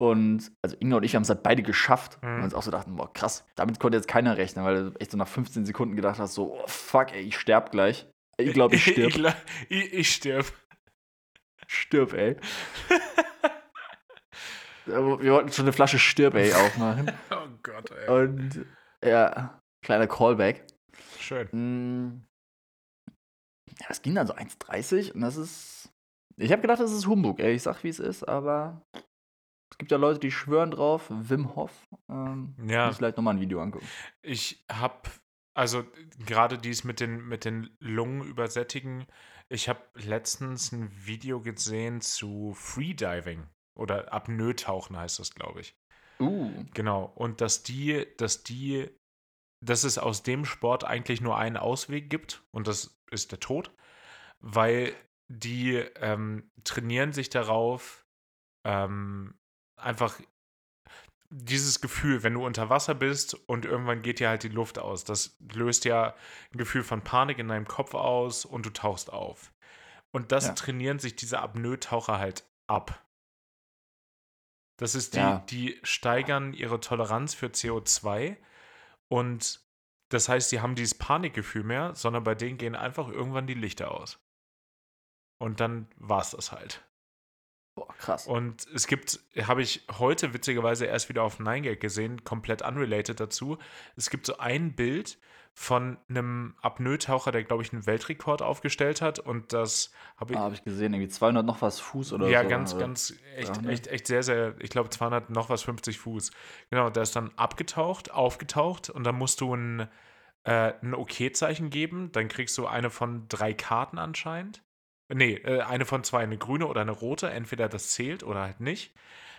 [0.00, 2.22] und also Inga und ich haben es halt beide geschafft.
[2.22, 2.36] Mhm.
[2.36, 5.10] Und uns auch so dachten, boah, krass, damit konnte jetzt keiner rechnen, weil du echt
[5.10, 8.06] so nach 15 Sekunden gedacht hast, so, oh, fuck, ey, ich sterb gleich.
[8.38, 9.36] Ich glaube, ich sterb.
[9.68, 10.46] ich, ich, ich sterb.
[11.66, 12.36] Stirb, ey.
[14.86, 17.12] Wir wollten schon eine Flasche Stirb, ey, aufmachen.
[17.30, 18.08] oh Gott, ey.
[18.08, 18.64] Und
[19.04, 20.64] ja, kleiner Callback.
[21.18, 21.48] Schön.
[21.52, 22.24] Mm.
[23.80, 25.90] Ja, das ging dann so 1,30 und das ist.
[26.36, 27.52] Ich habe gedacht, das ist Humbug, ey.
[27.52, 28.80] Ich sag, wie es ist, aber
[29.70, 31.72] es gibt ja Leute, die schwören drauf, Wim Hof.
[32.08, 32.86] Ähm, ja.
[32.86, 33.86] Muss vielleicht nochmal ein Video angucken.
[34.22, 35.10] Ich habe,
[35.54, 35.84] also
[36.24, 39.06] gerade dies mit den, mit den Lungen übersättigen,
[39.50, 43.46] ich habe letztens ein Video gesehen zu Freediving
[43.76, 45.76] oder Apnoe-Tauchen heißt das, glaube ich.
[46.20, 46.64] Uh.
[46.74, 47.04] Genau.
[47.14, 48.90] Und dass die, dass die,
[49.64, 53.72] dass es aus dem Sport eigentlich nur einen Ausweg gibt und das ist der Tod,
[54.40, 54.94] weil
[55.28, 58.06] die ähm, trainieren sich darauf,
[58.66, 59.37] ähm,
[59.78, 60.18] einfach
[61.30, 65.04] dieses Gefühl, wenn du unter Wasser bist und irgendwann geht dir halt die Luft aus,
[65.04, 66.14] das löst ja
[66.52, 69.52] ein Gefühl von Panik in deinem Kopf aus und du tauchst auf.
[70.10, 70.54] Und das ja.
[70.54, 73.04] trainieren sich diese Apnoe-Taucher halt ab.
[74.78, 75.44] Das ist die, ja.
[75.50, 78.36] die steigern ihre Toleranz für CO2
[79.08, 79.60] und
[80.10, 83.90] das heißt, sie haben dieses Panikgefühl mehr, sondern bei denen gehen einfach irgendwann die Lichter
[83.90, 84.18] aus.
[85.38, 86.87] Und dann war es das halt.
[87.78, 88.26] Boah, krass.
[88.26, 93.58] Und es gibt, habe ich heute witzigerweise erst wieder auf 9gag gesehen, komplett unrelated dazu.
[93.96, 95.18] Es gibt so ein Bild
[95.54, 99.18] von einem Apnoe-Taucher, der, glaube ich, einen Weltrekord aufgestellt hat.
[99.18, 100.38] Und das habe ich.
[100.38, 102.44] Ah, habe ich gesehen, irgendwie 200 noch was Fuß oder ja, so.
[102.44, 103.72] Ja, ganz, ganz, echt, ja, ne?
[103.72, 106.30] echt, echt sehr, sehr, ich glaube 200 noch was 50 Fuß.
[106.70, 109.88] Genau, der ist dann abgetaucht, aufgetaucht und dann musst du ein,
[110.44, 112.12] äh, ein Okay-Zeichen geben.
[112.12, 114.62] Dann kriegst du eine von drei Karten anscheinend.
[115.12, 117.30] Nee, äh, eine von zwei, eine grüne oder eine rote.
[117.30, 118.94] Entweder das zählt oder halt nicht.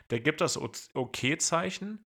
[0.10, 2.04] Der gibt das OK-Zeichen,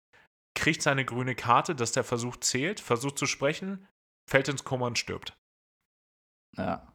[0.55, 3.87] kriegt seine grüne Karte, dass der Versuch zählt, versucht zu sprechen,
[4.27, 5.37] fällt ins Koma und stirbt.
[6.57, 6.87] Ja.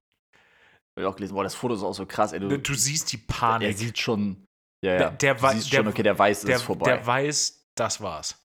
[0.97, 2.41] Hab ich auch gelesen, boah, das Foto ist auch so krass, ey.
[2.41, 3.69] Du, du siehst die Panik.
[3.69, 4.45] Er sieht schon.
[4.85, 4.99] Ja, ja.
[5.11, 6.91] Der, der, der, schon, okay, der weiß, der, ist vorbei.
[6.91, 8.43] Der weiß, das war's.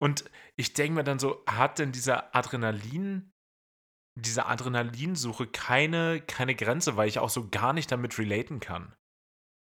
[0.00, 0.24] Und
[0.56, 3.32] ich denke mir dann so, hat denn dieser Adrenalin
[4.20, 8.94] diese Adrenalinsuche keine, keine Grenze, weil ich auch so gar nicht damit relaten kann.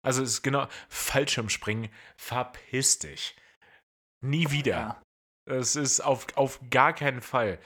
[0.03, 3.35] Also es ist genau Fallschirmspringen, verpiss dich.
[4.21, 5.01] Nie wieder.
[5.45, 7.59] Es ist auf, auf gar keinen Fall.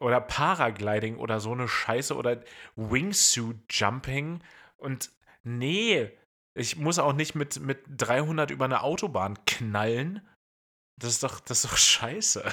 [0.00, 2.42] Oder Paragliding oder so eine Scheiße oder
[2.76, 4.42] Wingsuit Jumping
[4.76, 5.10] und
[5.42, 6.10] nee,
[6.54, 10.26] ich muss auch nicht mit, mit 300 über eine Autobahn knallen.
[11.00, 12.44] Das ist doch, das ist doch scheiße.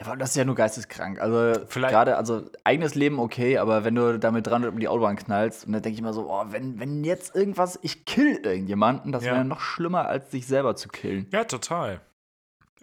[0.00, 1.20] Ja, das ist ja nur geisteskrank.
[1.20, 5.66] Also gerade, also eigenes Leben okay, aber wenn du damit dran um die Autobahn knallst,
[5.66, 9.24] und dann denke ich immer so, oh, wenn, wenn jetzt irgendwas, ich kill irgendjemanden, das
[9.24, 9.32] ja.
[9.32, 11.26] wäre noch schlimmer, als sich selber zu killen.
[11.32, 12.00] Ja, total.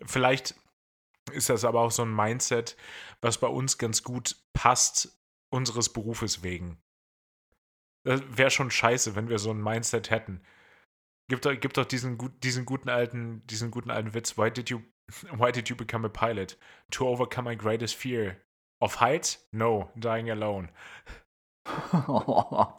[0.06, 0.56] Vielleicht
[1.32, 2.78] ist das aber auch so ein Mindset,
[3.22, 5.18] was bei uns ganz gut passt,
[5.50, 6.78] unseres Berufes wegen.
[8.04, 10.42] Das wäre schon scheiße, wenn wir so ein Mindset hätten.
[11.30, 14.38] Gibt doch, gibt doch diesen, diesen, guten alten, diesen guten alten Witz.
[14.38, 14.82] Why did you
[15.38, 16.58] Why did you become a pilot?
[16.92, 18.38] To overcome my greatest fear.
[18.80, 19.40] Of heights?
[19.52, 20.70] No, dying alone.
[22.08, 22.68] oh,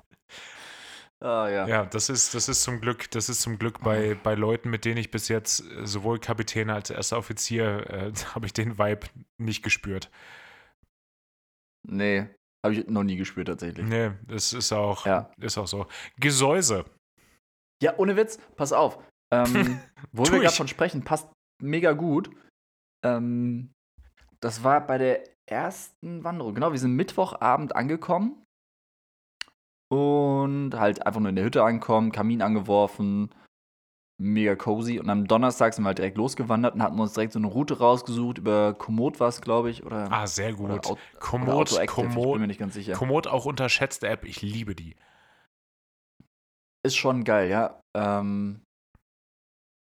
[1.21, 1.67] ja.
[1.67, 4.85] ja, das ist, das ist zum Glück, das ist zum Glück bei, bei Leuten, mit
[4.85, 9.09] denen ich bis jetzt äh, sowohl Kapitän als erster Offizier äh, habe ich den Vibe
[9.39, 10.09] nicht gespürt.
[11.89, 12.29] Nee,
[12.65, 13.85] habe ich noch nie gespürt tatsächlich.
[13.85, 15.33] Nee, das ist auch, ja.
[15.41, 15.87] ist auch so.
[16.21, 16.85] Gesäuse.
[17.83, 18.99] Ja, ohne Witz, pass auf.
[19.33, 19.81] Ähm,
[20.13, 21.29] wo wir gerade von sprechen, passt
[21.61, 22.31] mega gut.
[23.05, 23.73] Ähm,
[24.41, 26.55] das war bei der ersten Wanderung.
[26.55, 28.45] Genau, wir sind Mittwochabend angekommen.
[29.91, 33.35] Und halt einfach nur in der Hütte angekommen, Kamin angeworfen,
[34.21, 34.99] mega cozy.
[34.99, 37.79] Und am Donnerstag sind wir halt direkt losgewandert und hatten uns direkt so eine Route
[37.79, 38.37] rausgesucht.
[38.37, 39.87] Über Komoot war es, glaube ich.
[39.87, 40.83] Oder, ah, sehr gut.
[41.21, 42.93] Komoot, Komoot, ich bin mir nicht ganz sicher.
[42.93, 44.95] Komoot auch unterschätzte App, ich liebe die.
[46.87, 47.81] Ist schon geil, ja.
[47.97, 48.63] Ähm,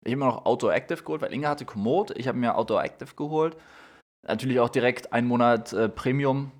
[0.03, 2.11] ich habe mir noch Outdoor Active geholt, weil Inge hatte Komoot.
[2.17, 3.55] Ich habe mir Outdoor Active geholt.
[4.27, 6.51] Natürlich auch direkt einen Monat äh, Premium.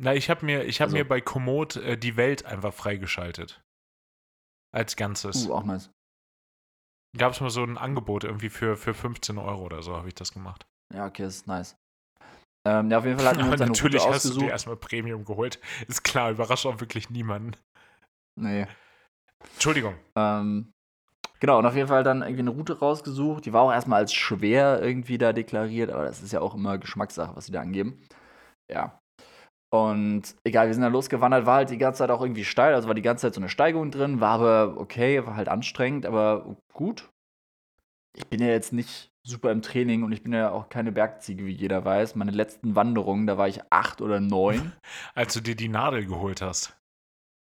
[0.00, 3.60] Na, ich habe mir, hab also, mir bei Komoot äh, die Welt einfach freigeschaltet.
[4.72, 5.46] Als Ganzes.
[5.46, 5.90] Uh, auch nice.
[7.16, 10.14] Gab es mal so ein Angebot irgendwie für, für 15 Euro oder so, habe ich
[10.14, 10.66] das gemacht.
[10.94, 11.76] Ja, okay, das ist nice.
[12.66, 14.42] Ähm, ja, auf jeden Fall hatten wir uns Natürlich Route hast ausgesucht.
[14.42, 15.58] du dir erstmal Premium geholt.
[15.86, 17.52] Ist klar, überrascht auch wirklich niemanden.
[18.38, 18.66] Nee.
[19.54, 19.96] Entschuldigung.
[20.16, 20.72] Ähm,
[21.40, 23.44] genau, und auf jeden Fall dann irgendwie eine Route rausgesucht.
[23.44, 26.78] Die war auch erstmal als schwer irgendwie da deklariert, aber das ist ja auch immer
[26.78, 28.02] Geschmackssache, was sie da angeben.
[28.70, 29.00] Ja.
[29.70, 32.88] Und egal, wir sind dann losgewandert, war halt die ganze Zeit auch irgendwie steil, also
[32.88, 36.56] war die ganze Zeit so eine Steigung drin, war aber okay, war halt anstrengend, aber
[36.72, 37.10] gut.
[38.16, 41.44] Ich bin ja jetzt nicht super im Training und ich bin ja auch keine Bergziege,
[41.44, 42.14] wie jeder weiß.
[42.14, 44.72] Meine letzten Wanderungen, da war ich acht oder neun.
[45.14, 46.76] Als du dir die Nadel geholt hast.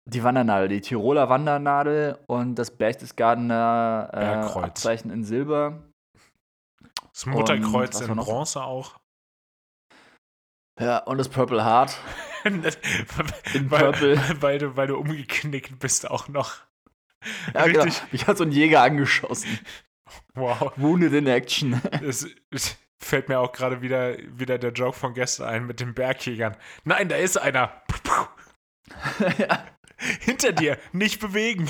[0.10, 5.84] Die Wandernadel, die Tiroler Wandernadel und das Berchtesgadener äh, Abzeichen in Silber.
[7.14, 9.00] Das Mutterkreuz in Bronze auch.
[10.80, 11.98] Ja, und das Purple Heart.
[12.46, 12.64] In
[13.70, 14.18] weil, Purple.
[14.40, 16.56] Weil du, weil du umgeknickt bist auch noch.
[17.54, 17.84] Ja, genau.
[17.84, 18.00] Richtig.
[18.00, 18.12] genau.
[18.14, 19.60] Mich hat so ein Jäger angeschossen.
[20.36, 20.72] Wow.
[20.78, 21.82] Wounded in Action.
[22.02, 25.94] Es, es fällt mir auch gerade wieder, wieder der Joke von gestern ein mit den
[25.94, 26.56] Bergjägern.
[26.86, 27.84] Nein, da ist einer.
[29.38, 29.66] ja.
[30.22, 31.70] Hinter dir, nicht bewegen.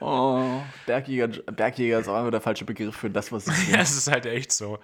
[0.00, 3.68] Oh, Bergjäger, Bergjäger ist auch immer der falsche Begriff für das, was ich.
[3.72, 4.78] Ja, es ist halt echt so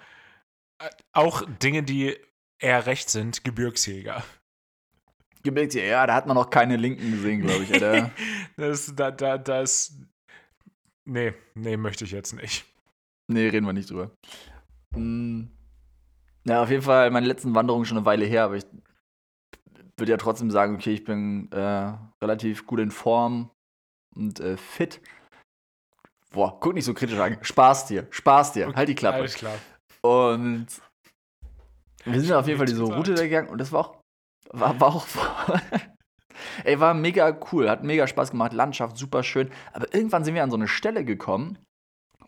[1.11, 2.17] auch Dinge, die
[2.59, 4.23] eher recht sind, Gebirgsjäger.
[5.43, 8.11] Gebirgsjäger, ja, da hat man noch keine Linken gesehen, glaube ich, Alter.
[8.57, 9.99] das, da, da, das.
[11.05, 12.65] Nee, nee, möchte ich jetzt nicht.
[13.27, 14.11] Nee, reden wir nicht drüber.
[14.93, 15.51] Hm.
[16.45, 18.65] Ja, auf jeden Fall meine letzten Wanderungen schon eine Weile her, aber ich
[19.97, 23.51] würde ja trotzdem sagen, okay, ich bin äh, relativ gut in Form
[24.15, 25.01] und äh, fit.
[26.31, 27.37] Boah, guck nicht so kritisch an.
[27.41, 29.17] Spaß dir, Spaß dir, okay, halt die Klappe.
[29.17, 29.55] Alles klar.
[30.01, 30.67] Und
[32.05, 33.97] wir sind auf jeden Fall diese Route da gegangen und das war auch,
[34.51, 35.07] war, war auch
[36.63, 39.51] Ey, war mega cool, hat mega Spaß gemacht, Landschaft super schön.
[39.71, 41.59] Aber irgendwann sind wir an so eine Stelle gekommen,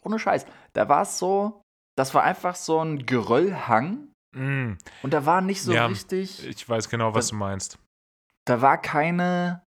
[0.04, 0.46] ohne Scheiß.
[0.74, 1.62] Da war es so,
[1.98, 4.12] das war einfach so ein Geröllhang.
[4.36, 4.78] Mm.
[5.02, 6.46] Und da war nicht so ja, richtig.
[6.46, 7.80] Ich weiß genau, was da, du meinst.
[8.46, 9.64] Da war keine.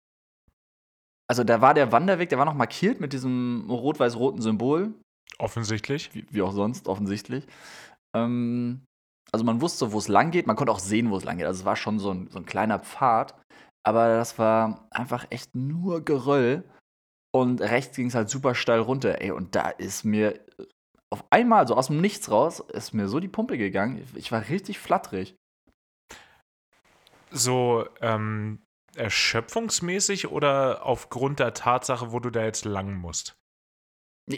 [1.27, 4.93] Also da war der Wanderweg, der war noch markiert mit diesem rot-weiß-roten Symbol.
[5.39, 6.13] Offensichtlich.
[6.13, 7.47] Wie, wie auch sonst, offensichtlich.
[8.15, 8.85] Ähm,
[9.31, 10.47] also man wusste, wo es lang geht.
[10.47, 11.47] Man konnte auch sehen, wo es lang geht.
[11.47, 13.35] Also es war schon so ein, so ein kleiner Pfad.
[13.83, 16.63] Aber das war einfach echt nur Geröll.
[17.33, 19.21] Und rechts ging es halt super steil runter.
[19.21, 20.44] Ey, und da ist mir
[21.15, 24.05] auf einmal, so aus dem Nichts raus, ist mir so die Pumpe gegangen.
[24.15, 25.37] Ich war richtig flatterig.
[27.31, 28.61] So, ähm,
[28.97, 33.37] erschöpfungsmäßig oder aufgrund der Tatsache, wo du da jetzt lang musst?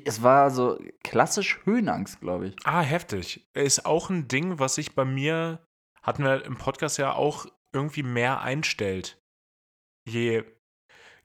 [0.05, 2.55] Es war so klassisch Höhenangst, glaube ich.
[2.63, 3.47] Ah, heftig.
[3.53, 5.65] Ist auch ein Ding, was sich bei mir,
[6.03, 9.19] hatten wir im Podcast ja auch irgendwie mehr einstellt.
[10.07, 10.43] Je,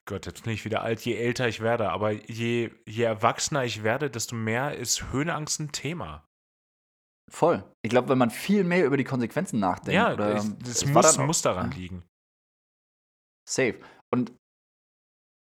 [0.09, 3.85] Gott, jetzt bin ich wieder alt, je älter ich werde, aber je, je erwachsener ich
[3.85, 6.27] werde, desto mehr ist Höhenangst ein Thema.
[7.31, 7.65] Voll.
[7.83, 9.95] Ich glaube, wenn man viel mehr über die Konsequenzen nachdenkt.
[9.95, 12.05] Ja, oder, ich, das muss, muss daran liegen.
[13.49, 13.81] Safe.
[14.13, 14.33] Und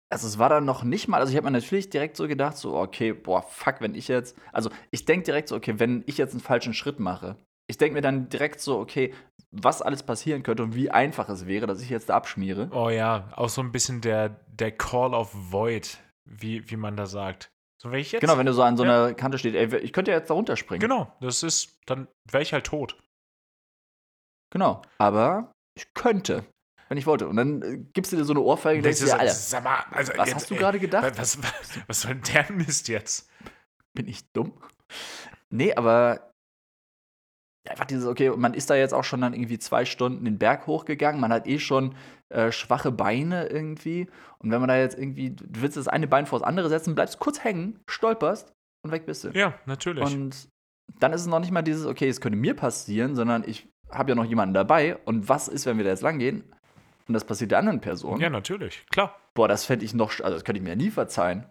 [0.09, 2.57] also es war dann noch nicht mal, also ich habe mir natürlich direkt so gedacht,
[2.57, 6.17] so, okay, boah, fuck, wenn ich jetzt, also ich denke direkt so, okay, wenn ich
[6.17, 7.37] jetzt einen falschen Schritt mache,
[7.69, 9.13] ich denke mir dann direkt so, okay,
[9.61, 12.69] was alles passieren könnte und wie einfach es wäre, dass ich jetzt da abschmiere.
[12.71, 17.05] Oh ja, auch so ein bisschen der, der Call of Void, wie, wie man da
[17.05, 17.51] sagt.
[17.79, 19.93] So, wenn ich jetzt, genau, wenn du so an so einer Kante stehst, ey, ich
[19.93, 20.81] könnte ja jetzt da runterspringen.
[20.81, 22.97] Genau, das ist, dann wäre ich halt tot.
[24.51, 26.43] Genau, aber ich könnte
[26.89, 27.27] wenn ich wollte.
[27.27, 29.83] Und dann äh, gibst du dir so eine Ohrfeige und denkst dir, Alter, sag mal,
[29.91, 31.17] also was jetzt, hast du gerade gedacht?
[31.17, 33.29] Was, was, was soll denn der Mist jetzt?
[33.93, 34.61] Bin ich dumm?
[35.49, 36.33] Nee, aber
[37.69, 40.67] einfach dieses, okay, man ist da jetzt auch schon dann irgendwie zwei Stunden den Berg
[40.67, 41.95] hochgegangen, man hat eh schon
[42.29, 44.07] äh, schwache Beine irgendwie.
[44.39, 46.95] Und wenn man da jetzt irgendwie, du willst das eine Bein vor das andere setzen,
[46.95, 48.53] bleibst kurz hängen, stolperst
[48.83, 49.29] und weg bist du.
[49.29, 50.03] Ja, natürlich.
[50.03, 50.49] Und
[50.99, 54.11] dann ist es noch nicht mal dieses, okay, es könnte mir passieren, sondern ich habe
[54.11, 54.97] ja noch jemanden dabei.
[55.05, 56.43] Und was ist, wenn wir da jetzt lang gehen?
[57.07, 58.19] und das passiert der anderen Person.
[58.19, 59.17] Ja, natürlich, klar.
[59.33, 61.45] Boah, das fände ich noch, also das könnte ich mir ja nie verzeihen.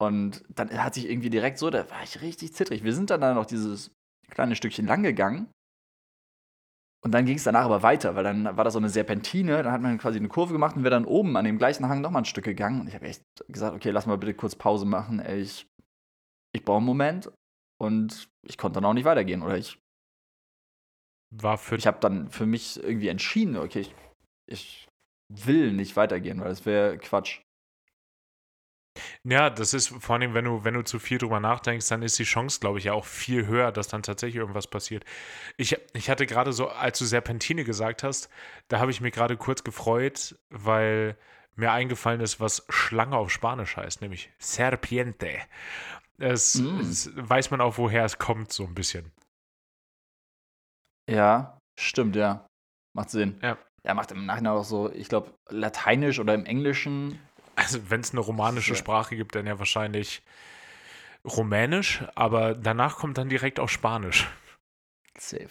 [0.00, 2.84] Und dann hat sich irgendwie direkt so, da war ich richtig zittrig.
[2.84, 3.90] Wir sind dann, dann noch dieses
[4.30, 5.48] kleine Stückchen lang gegangen.
[7.04, 9.72] Und dann ging es danach aber weiter, weil dann war da so eine Serpentine, dann
[9.72, 12.22] hat man quasi eine Kurve gemacht und wir dann oben an dem gleichen Hang nochmal
[12.22, 12.80] ein Stück gegangen.
[12.80, 15.20] Und ich habe echt gesagt, okay, lass mal bitte kurz Pause machen.
[15.20, 15.66] Ey, ich,
[16.52, 17.30] ich brauche einen Moment
[17.80, 19.42] und ich konnte dann auch nicht weitergehen.
[19.42, 19.78] Oder ich
[21.30, 23.94] war für ich habe dann für mich irgendwie entschieden, okay, ich,
[24.46, 24.88] ich
[25.28, 27.42] will nicht weitergehen, weil das wäre Quatsch.
[29.24, 32.18] Ja, das ist vor allem, wenn du, wenn du zu viel drüber nachdenkst, dann ist
[32.18, 35.04] die Chance, glaube ich, ja auch viel höher, dass dann tatsächlich irgendwas passiert.
[35.56, 38.28] Ich, ich hatte gerade so, als du Serpentine gesagt hast,
[38.68, 41.16] da habe ich mir gerade kurz gefreut, weil
[41.56, 45.38] mir eingefallen ist, was Schlange auf Spanisch heißt, nämlich Serpiente.
[46.18, 46.80] Es, mm.
[46.80, 49.12] es weiß man auch, woher es kommt, so ein bisschen.
[51.10, 52.46] Ja, stimmt, ja.
[52.94, 53.38] Macht Sinn.
[53.42, 53.58] Ja.
[53.84, 57.18] Ja, macht im Nachhinein auch so, ich glaube, Lateinisch oder im Englischen.
[57.58, 58.76] Also, wenn es eine romanische ja.
[58.76, 60.22] Sprache gibt, dann ja wahrscheinlich
[61.24, 64.28] Rumänisch, aber danach kommt dann direkt auch Spanisch.
[65.18, 65.50] Safe.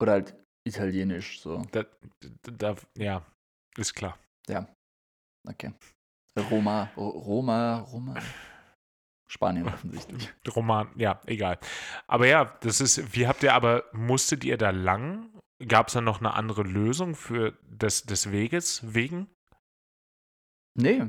[0.00, 0.34] Oder halt
[0.64, 1.62] Italienisch, so.
[1.72, 1.84] Da,
[2.42, 3.24] da, ja,
[3.76, 4.18] ist klar.
[4.48, 4.66] Ja.
[5.46, 5.72] Okay.
[6.50, 8.14] Roma, Roma, Roma.
[9.30, 10.32] Spanien offensichtlich.
[10.54, 11.58] Roman, ja, egal.
[12.06, 15.30] Aber ja, das ist, wie habt ihr aber, musstet ihr da lang?
[15.66, 19.28] Gab es da noch eine andere Lösung für des, des Weges wegen?
[20.82, 21.04] Nee.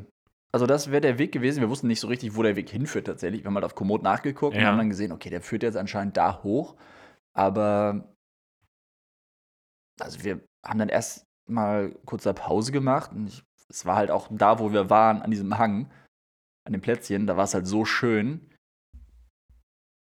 [0.54, 1.62] Also das wäre der Weg gewesen.
[1.62, 3.42] Wir wussten nicht so richtig, wo der Weg hinführt tatsächlich.
[3.44, 4.62] Wir haben halt auf Komoot nachgeguckt ja.
[4.62, 6.76] und haben dann gesehen, okay, der führt jetzt anscheinend da hoch.
[7.34, 8.14] Aber
[10.00, 14.12] also wir haben dann erst mal kurz eine Pause gemacht und ich, es war halt
[14.12, 15.90] auch da, wo wir waren, an diesem Hang
[16.66, 18.50] an dem Plätzchen, da war es halt so schön.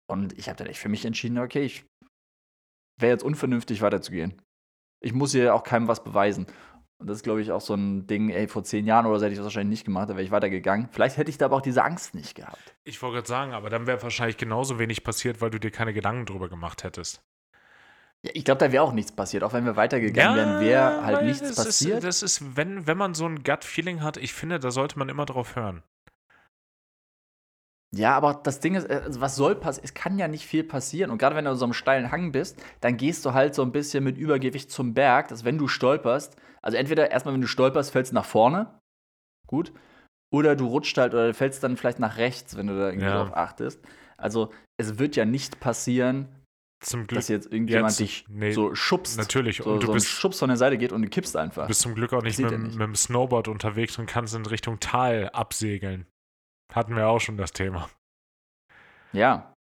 [0.07, 1.85] Und ich habe dann echt für mich entschieden, okay, ich
[2.99, 4.41] wäre jetzt unvernünftig weiterzugehen.
[5.01, 6.47] Ich muss hier auch keinem was beweisen.
[6.97, 9.25] Und das ist, glaube ich, auch so ein Ding, ey, vor zehn Jahren oder so
[9.25, 10.87] hätte ich das wahrscheinlich nicht gemacht, da wäre ich weitergegangen.
[10.91, 12.75] Vielleicht hätte ich da aber auch diese Angst nicht gehabt.
[12.85, 15.93] Ich wollte gerade sagen, aber dann wäre wahrscheinlich genauso wenig passiert, weil du dir keine
[15.93, 17.21] Gedanken drüber gemacht hättest.
[18.25, 19.43] Ja, ich glaube, da wäre auch nichts passiert.
[19.43, 21.97] Auch wenn wir weitergegangen ja, wären, wäre halt nichts das passiert.
[21.97, 25.09] Ist, das ist, wenn, wenn man so ein Gut-Feeling hat, ich finde, da sollte man
[25.09, 25.83] immer drauf hören.
[27.93, 29.85] Ja, aber das Ding ist, also was soll passieren?
[29.85, 31.11] Es kann ja nicht viel passieren.
[31.11, 33.61] Und gerade wenn du in so einem steilen Hang bist, dann gehst du halt so
[33.61, 36.35] ein bisschen mit Übergewicht zum Berg, dass wenn du stolperst,
[36.65, 38.79] also entweder erstmal, wenn du stolperst, fällst du nach vorne,
[39.47, 39.71] gut,
[40.33, 43.23] oder du rutscht halt oder fällst dann vielleicht nach rechts, wenn du da irgendwie ja.
[43.23, 43.81] drauf achtest.
[44.17, 46.27] Also es wird ja nicht passieren,
[46.83, 49.17] zum Glück, dass jetzt irgendjemand jetzt, dich nee, so schubst.
[49.17, 49.57] Natürlich.
[49.57, 51.63] So, und du so bist Schubs von der Seite geht und du kippst einfach.
[51.63, 54.45] Du bist zum Glück auch nicht mit, nicht mit, dem Snowboard unterwegs und kannst in
[54.45, 56.05] Richtung Tal absegeln.
[56.73, 57.89] Hatten wir auch schon das Thema.
[59.13, 59.53] Ja.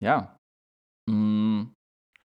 [0.00, 0.36] Ja.
[1.08, 1.72] Mm.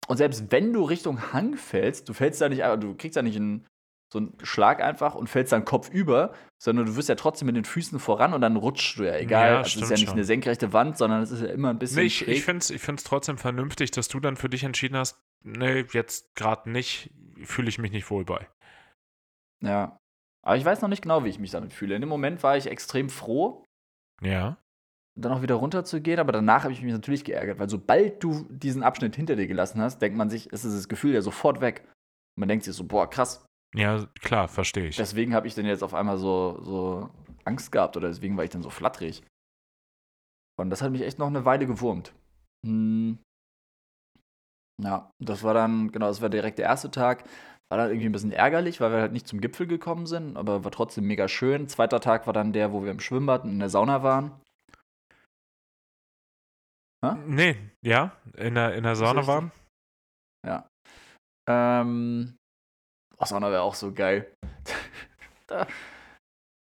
[0.09, 3.37] Und selbst wenn du Richtung Hang fällst, du fällst da nicht, du kriegst da nicht
[3.37, 3.67] einen,
[4.11, 7.57] so einen Schlag einfach und fällst dann Kopf über, sondern du wirst ja trotzdem mit
[7.57, 9.51] den Füßen voran und dann rutschst du ja, egal.
[9.51, 10.15] Ja, also es ist ja nicht schon.
[10.15, 11.99] eine senkrechte Wand, sondern es ist ja immer ein bisschen.
[11.99, 15.21] Nee, ich, ich finde es ich trotzdem vernünftig, dass du dann für dich entschieden hast,
[15.45, 17.11] nee, jetzt gerade nicht,
[17.45, 18.49] fühle ich mich nicht wohl bei.
[19.61, 19.99] Ja.
[20.43, 21.95] Aber ich weiß noch nicht genau, wie ich mich damit fühle.
[21.95, 23.65] In dem Moment war ich extrem froh,
[24.23, 24.57] ja.
[25.21, 28.23] Dann auch wieder runter zu gehen, aber danach habe ich mich natürlich geärgert, weil sobald
[28.23, 31.61] du diesen Abschnitt hinter dir gelassen hast, denkt man sich, ist das Gefühl ja sofort
[31.61, 31.83] weg.
[32.37, 33.45] Und man denkt sich so, boah, krass.
[33.75, 34.97] Ja, klar, verstehe ich.
[34.97, 37.11] Deswegen habe ich dann jetzt auf einmal so, so
[37.45, 39.25] Angst gehabt oder deswegen war ich dann so flatterig.
[40.57, 42.13] Und das hat mich echt noch eine Weile gewurmt.
[42.65, 43.19] Hm.
[44.81, 47.25] Ja, das war dann, genau, das war direkt der erste Tag.
[47.71, 50.65] War dann irgendwie ein bisschen ärgerlich, weil wir halt nicht zum Gipfel gekommen sind, aber
[50.65, 51.69] war trotzdem mega schön.
[51.69, 54.41] Zweiter Tag war dann der, wo wir im Schwimmbad und in der Sauna waren.
[57.05, 57.17] Ha?
[57.27, 59.53] Nee, ja, in der, in der Sauna waren.
[60.47, 60.69] Ja.
[61.49, 62.37] Ähm,
[63.17, 64.33] oh, Sauna wäre auch so geil.
[65.47, 65.67] da,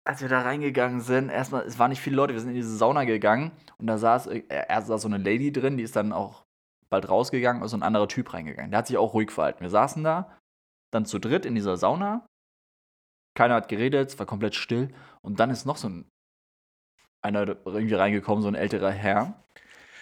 [0.07, 2.75] als wir da reingegangen sind, erstmal, es waren nicht viele Leute, wir sind in diese
[2.75, 6.13] Sauna gegangen und da saß, äh, erst saß so eine Lady drin, die ist dann
[6.13, 6.45] auch
[6.89, 8.71] bald rausgegangen, ist so ein anderer Typ reingegangen.
[8.71, 9.61] Der hat sich auch ruhig verhalten.
[9.61, 10.37] Wir saßen da,
[10.91, 12.25] dann zu dritt in dieser Sauna.
[13.37, 14.93] Keiner hat geredet, es war komplett still.
[15.21, 16.09] Und dann ist noch so ein
[17.23, 19.35] einer irgendwie reingekommen, so ein älterer Herr.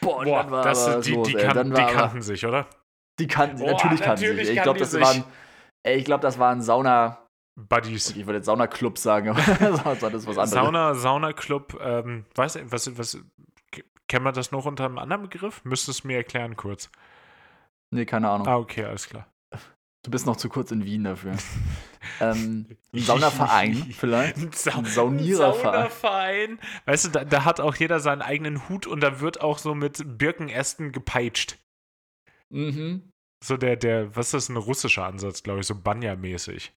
[0.01, 2.67] Boah, Boah dann war das, aber die, die, kan die kannten sich, oder?
[3.19, 4.57] Die kannten, Boah, natürlich kannten natürlich sich.
[4.57, 5.23] Ich glaube, das waren,
[5.83, 7.25] ich glaube, das waren Sauna.
[7.55, 8.11] Buddies.
[8.11, 10.49] Ich würde jetzt Sauna-Club sagen, aber das ist was anderes.
[10.49, 13.17] Sauna, Sauna-Club, ähm, was, was, was,
[14.07, 15.63] kennen wir das noch unter einem anderen Begriff?
[15.65, 16.89] Müsstest du mir erklären kurz.
[17.91, 18.47] Nee, keine Ahnung.
[18.47, 19.27] Ah, okay, alles klar.
[20.03, 21.33] Du bist noch zu kurz in Wien dafür.
[22.19, 24.37] ähm, ein Saunaverein vielleicht?
[24.37, 25.89] Ein, Sa ein Sauniererverein.
[25.89, 26.59] Saunaverein.
[26.85, 29.75] Weißt du, da, da, hat auch jeder seinen eigenen Hut und da wird auch so
[29.75, 31.57] mit Birkenästen gepeitscht.
[32.49, 33.11] Mhm.
[33.43, 36.73] So der, der, was ist das, ein russischer Ansatz, glaube ich, so Banya-mäßig.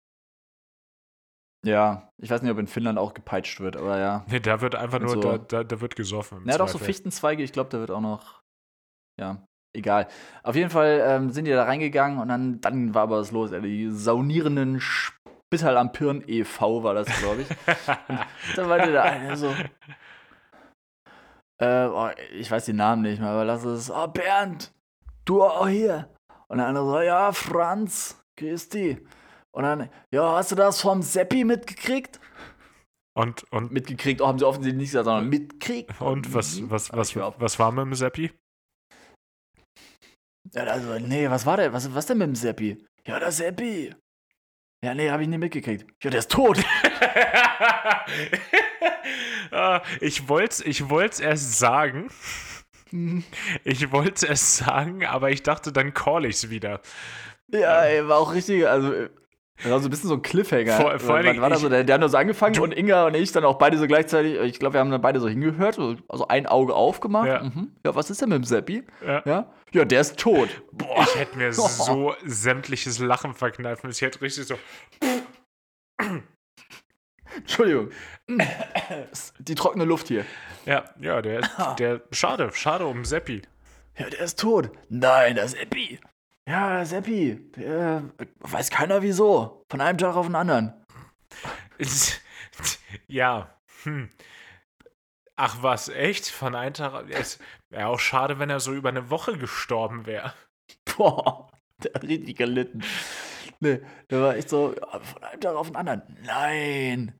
[1.65, 4.25] Ja, ich weiß nicht, ob in Finnland auch gepeitscht wird, aber ja.
[4.29, 6.45] Nee, da wird einfach nur, so, da, da, da, wird gesoffen.
[6.47, 8.43] Ja, doch, so Fichtenzweige, ich glaube, da wird auch noch.
[9.19, 10.09] Ja, egal.
[10.43, 13.51] Auf jeden Fall ähm, sind die da reingegangen und dann, dann war aber was los.
[13.51, 16.83] Die saunierenden Spittal am Pirn e.V.
[16.83, 17.49] war das, glaube ich.
[18.57, 19.55] da war der eine so.
[21.59, 23.91] Äh, oh, ich weiß den Namen nicht mehr, aber lass es.
[23.91, 24.73] Oh, Bernd,
[25.25, 26.09] du auch hier.
[26.49, 28.99] Und der andere so, ja, Franz, dich.
[29.53, 32.19] Und dann, ja, hast du das vom Seppi mitgekriegt?
[33.15, 36.01] Und, und mitgekriegt, oh, haben sie offensichtlich nicht gesagt, sondern mitgekriegt.
[36.01, 38.33] Und was, was, was, was, was war mit dem Seppi?
[40.55, 41.73] Ja, also, nee, was war der?
[41.73, 42.85] Was, was denn mit dem Seppi?
[43.07, 43.95] Ja, der Seppi.
[44.85, 45.87] Ja, nee, hab ich nicht mitgekriegt.
[46.03, 46.59] Ja, der ist tot.
[49.51, 52.11] Ah, ich wollte ich es erst sagen.
[52.91, 53.23] Mhm.
[53.65, 56.81] Ich wollte es sagen, aber ich dachte, dann call ich es wieder.
[57.49, 59.09] Ja, ey, war auch richtig, also
[59.63, 60.73] das war so ein bisschen so ein Cliffhanger.
[60.73, 63.15] Vor, vor allem, war da so, der, der hat nur so angefangen und Inga und
[63.15, 66.29] ich dann auch beide so gleichzeitig, ich glaube, wir haben dann beide so hingehört, also
[66.29, 67.29] ein Auge aufgemacht.
[67.29, 67.73] Ja, mhm.
[67.85, 68.85] ja was ist denn mit dem Seppi?
[69.07, 69.23] Ja.
[69.25, 69.53] ja.
[69.73, 69.85] ja.
[69.85, 70.49] der ist tot.
[70.73, 71.03] Boah.
[71.03, 73.99] Ich hätte mir so sämtliches Lachen verkneifen müssen.
[73.99, 74.57] Ich hätte richtig so.
[77.37, 77.91] Entschuldigung.
[79.39, 80.25] Die trockene Luft hier.
[80.67, 81.41] Ja, ja, der,
[81.79, 83.43] der, schade, schade um Seppi.
[83.99, 84.71] Ja, der ist tot.
[84.89, 85.99] Nein, der Seppi.
[86.49, 89.65] Ja, Seppi, der, weiß keiner wieso.
[89.71, 90.73] Von einem Tag auf den anderen.
[93.07, 93.59] ja.
[93.85, 94.11] Hm.
[95.37, 96.27] Ach was, echt?
[96.29, 97.09] Von einem Tag.
[97.11, 97.39] Es
[97.71, 100.35] wäre auch schade, wenn er so über eine Woche gestorben wäre.
[100.85, 101.51] Boah,
[101.83, 102.83] der hat richtig gelitten.
[103.61, 103.81] Nee,
[104.11, 106.03] der war echt so, von einem Tag auf den anderen.
[106.23, 107.19] Nein.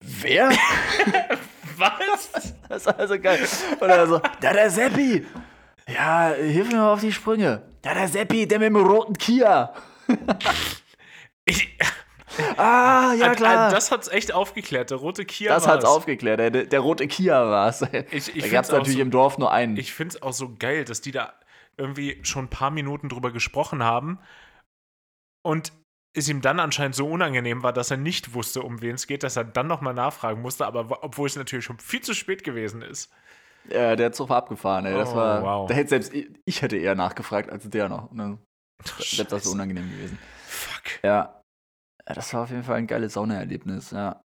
[0.00, 0.50] Wer?
[1.76, 2.54] was?
[2.68, 3.46] Das war also geil.
[3.80, 5.26] Und er so, da der Seppi.
[5.88, 7.62] Ja, hilf mir mal auf die Sprünge.
[7.84, 9.72] Ja, der Seppi, der mit dem roten Kia.
[11.44, 11.78] ich,
[12.56, 13.70] ah, ja klar.
[13.70, 14.90] Das hat's echt aufgeklärt.
[14.90, 16.40] Der rote Kia Das hat's aufgeklärt.
[16.40, 17.82] Der, der rote Kia war's.
[18.10, 19.76] Ich, ich da gab's natürlich so, im Dorf nur einen.
[19.76, 21.32] Ich find's auch so geil, dass die da
[21.76, 24.18] irgendwie schon ein paar Minuten drüber gesprochen haben
[25.42, 25.72] und
[26.14, 29.22] es ihm dann anscheinend so unangenehm war, dass er nicht wusste, um wen es geht,
[29.22, 32.80] dass er dann nochmal nachfragen musste, aber obwohl es natürlich schon viel zu spät gewesen
[32.82, 33.12] ist.
[33.70, 34.94] Ja, der Zug war abgefahren, ey.
[34.94, 35.42] Das oh, war.
[35.42, 35.68] Wow.
[35.68, 38.10] Da hätte selbst ich, ich, hätte eher nachgefragt als der noch.
[38.12, 38.38] Ne?
[38.84, 40.18] Selbst das so unangenehm gewesen.
[40.46, 41.02] Fuck.
[41.02, 41.40] Ja.
[42.04, 44.22] Das war auf jeden Fall ein geiles Saunaerlebnis, ja.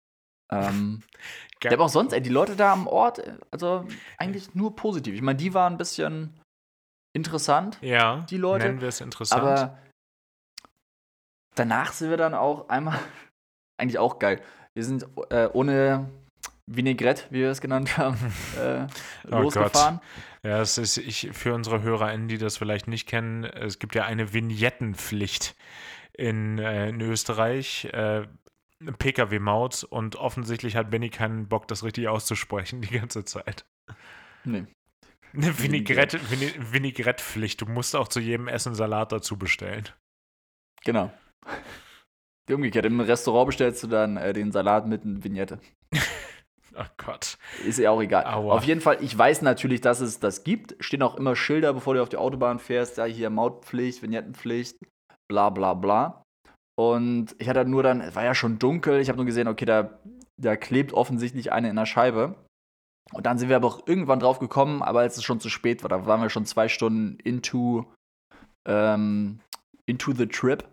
[0.52, 1.04] Ähm,
[1.64, 3.22] der aber auch sonst, ey, die Leute da am Ort,
[3.52, 3.86] also
[4.18, 5.14] eigentlich nur positiv.
[5.16, 6.40] Ich meine, die waren ein bisschen
[7.16, 7.78] interessant.
[7.82, 8.26] Ja.
[8.30, 8.66] Die Leute.
[8.66, 9.42] Nennen wir es interessant.
[9.42, 9.78] Aber
[11.56, 13.00] danach sind wir dann auch einmal,
[13.80, 14.42] eigentlich auch geil.
[14.76, 16.10] Wir sind äh, ohne
[16.72, 18.18] Vinaigrette, wie wir es genannt haben,
[18.58, 18.86] äh,
[19.32, 19.96] oh losgefahren.
[19.98, 20.52] Gott.
[20.52, 24.06] Ja, es ist ich, für unsere HörerInnen, die das vielleicht nicht kennen, es gibt ja
[24.06, 25.56] eine Vignettenpflicht
[26.14, 27.86] in, äh, in Österreich.
[27.86, 28.28] Äh,
[28.98, 33.66] Pkw-Maut und offensichtlich hat Benny keinen Bock, das richtig auszusprechen die ganze Zeit.
[34.46, 34.66] Nee.
[35.34, 36.20] Eine Vinaigrette,
[36.72, 37.62] Vinaigrette-Pflicht.
[37.62, 39.88] Du musst auch zu jedem Essen Salat dazu bestellen.
[40.84, 41.12] Genau.
[42.48, 42.86] Die umgekehrt.
[42.86, 45.60] Im Restaurant bestellst du dann äh, den Salat mit einer Vignette.
[46.80, 47.38] Oh Gott.
[47.66, 48.26] Ist ja auch egal.
[48.26, 48.56] Aua.
[48.56, 50.76] Auf jeden Fall, ich weiß natürlich, dass es das gibt.
[50.80, 52.98] Stehen auch immer Schilder, bevor du auf die Autobahn fährst.
[52.98, 54.78] Ja, hier Mautpflicht, Vignettenpflicht,
[55.28, 56.24] bla bla bla.
[56.80, 59.66] Und ich hatte nur dann, es war ja schon dunkel, ich habe nur gesehen, okay,
[59.66, 60.00] da,
[60.42, 62.36] da klebt offensichtlich eine in der Scheibe.
[63.12, 65.84] Und dann sind wir aber auch irgendwann drauf gekommen, aber als es schon zu spät
[65.84, 67.92] war, da waren wir schon zwei Stunden into,
[68.66, 69.42] ähm,
[69.86, 70.64] into the trip.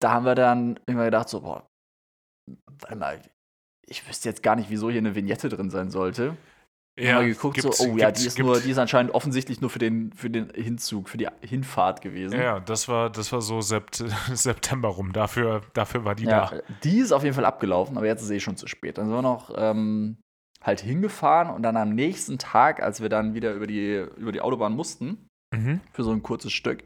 [0.00, 1.64] Da haben wir dann irgendwann gedacht, so, boah,
[2.80, 3.20] warte mal,
[3.86, 6.36] ich wüsste jetzt gar nicht, wieso hier eine Vignette drin sein sollte.
[6.98, 9.80] Ja, mal geguckt, so, oh ja, die ist, nur, die ist anscheinend offensichtlich nur für
[9.80, 12.38] den, für den Hinzug, für die Hinfahrt gewesen.
[12.40, 13.96] Ja, das war, das war so Sept
[14.32, 15.12] September rum.
[15.12, 16.60] Dafür, dafür war die ja, da.
[16.84, 18.98] Die ist auf jeden Fall abgelaufen, aber jetzt ist eh schon zu spät.
[18.98, 20.18] Dann sind wir noch ähm,
[20.62, 24.40] halt hingefahren und dann am nächsten Tag, als wir dann wieder über die, über die
[24.40, 25.80] Autobahn mussten, mhm.
[25.92, 26.84] für so ein kurzes Stück,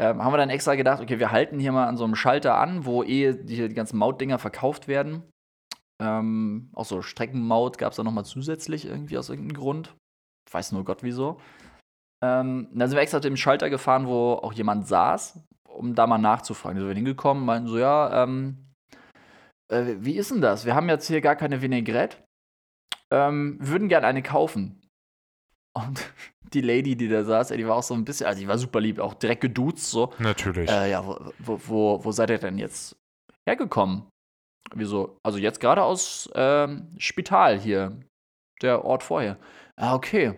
[0.00, 2.56] ähm, haben wir dann extra gedacht, okay, wir halten hier mal an so einem Schalter
[2.56, 5.24] an, wo eh die, die ganzen Mautdinger verkauft werden.
[6.00, 9.96] Ähm, auch so Streckenmaut gab es da nochmal zusätzlich irgendwie aus irgendeinem Grund.
[10.48, 11.40] Ich weiß nur Gott wieso.
[12.24, 16.06] Ähm, dann sind wir extra zu dem Schalter gefahren, wo auch jemand saß, um da
[16.06, 16.76] mal nachzufragen.
[16.76, 18.68] Da sind wir hingekommen, meinten so, ja, ähm,
[19.70, 20.64] äh, wie ist denn das?
[20.64, 22.18] Wir haben jetzt hier gar keine Vinaigrette.
[23.10, 24.80] Ähm, würden gerne eine kaufen.
[25.74, 26.12] Und
[26.52, 28.80] die Lady, die da saß, die war auch so ein bisschen, also die war super
[28.80, 30.12] lieb, auch direkt geduzt so.
[30.18, 30.70] Natürlich.
[30.70, 32.96] Äh, ja, wo, wo, wo seid ihr denn jetzt
[33.48, 34.06] hergekommen?
[34.74, 35.18] Wieso?
[35.24, 37.98] Also jetzt gerade aus ähm, Spital hier.
[38.60, 39.38] Der Ort vorher.
[39.76, 40.34] Ah, okay.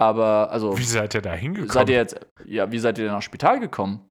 [0.00, 0.76] Aber, also.
[0.76, 1.70] Wie seid ihr da hingekommen?
[1.70, 4.08] Seid ihr jetzt, ja, wie seid ihr denn nach Spital gekommen?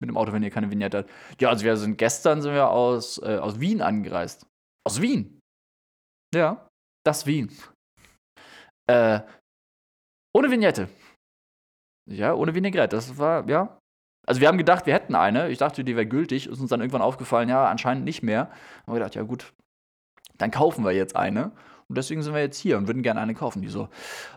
[0.00, 1.10] mit dem Auto, wenn ihr keine Vignette habt?
[1.40, 4.46] Ja, also wir sind gestern sind wir aus, äh, aus Wien angereist.
[4.86, 5.40] Aus Wien?
[6.34, 6.68] Ja,
[7.04, 7.50] das Wien.
[8.88, 9.20] Äh,
[10.34, 10.88] ohne Vignette.
[12.08, 12.96] Ja, ohne Vinaigrette.
[12.96, 13.78] Das war, ja.
[14.28, 15.48] Also wir haben gedacht, wir hätten eine.
[15.48, 16.48] Ich dachte, die wäre gültig.
[16.48, 18.50] Ist uns dann irgendwann aufgefallen, ja, anscheinend nicht mehr.
[18.82, 19.54] Haben wir gedacht, ja gut,
[20.36, 21.52] dann kaufen wir jetzt eine.
[21.88, 23.62] Und deswegen sind wir jetzt hier und würden gerne eine kaufen.
[23.62, 23.88] Die so,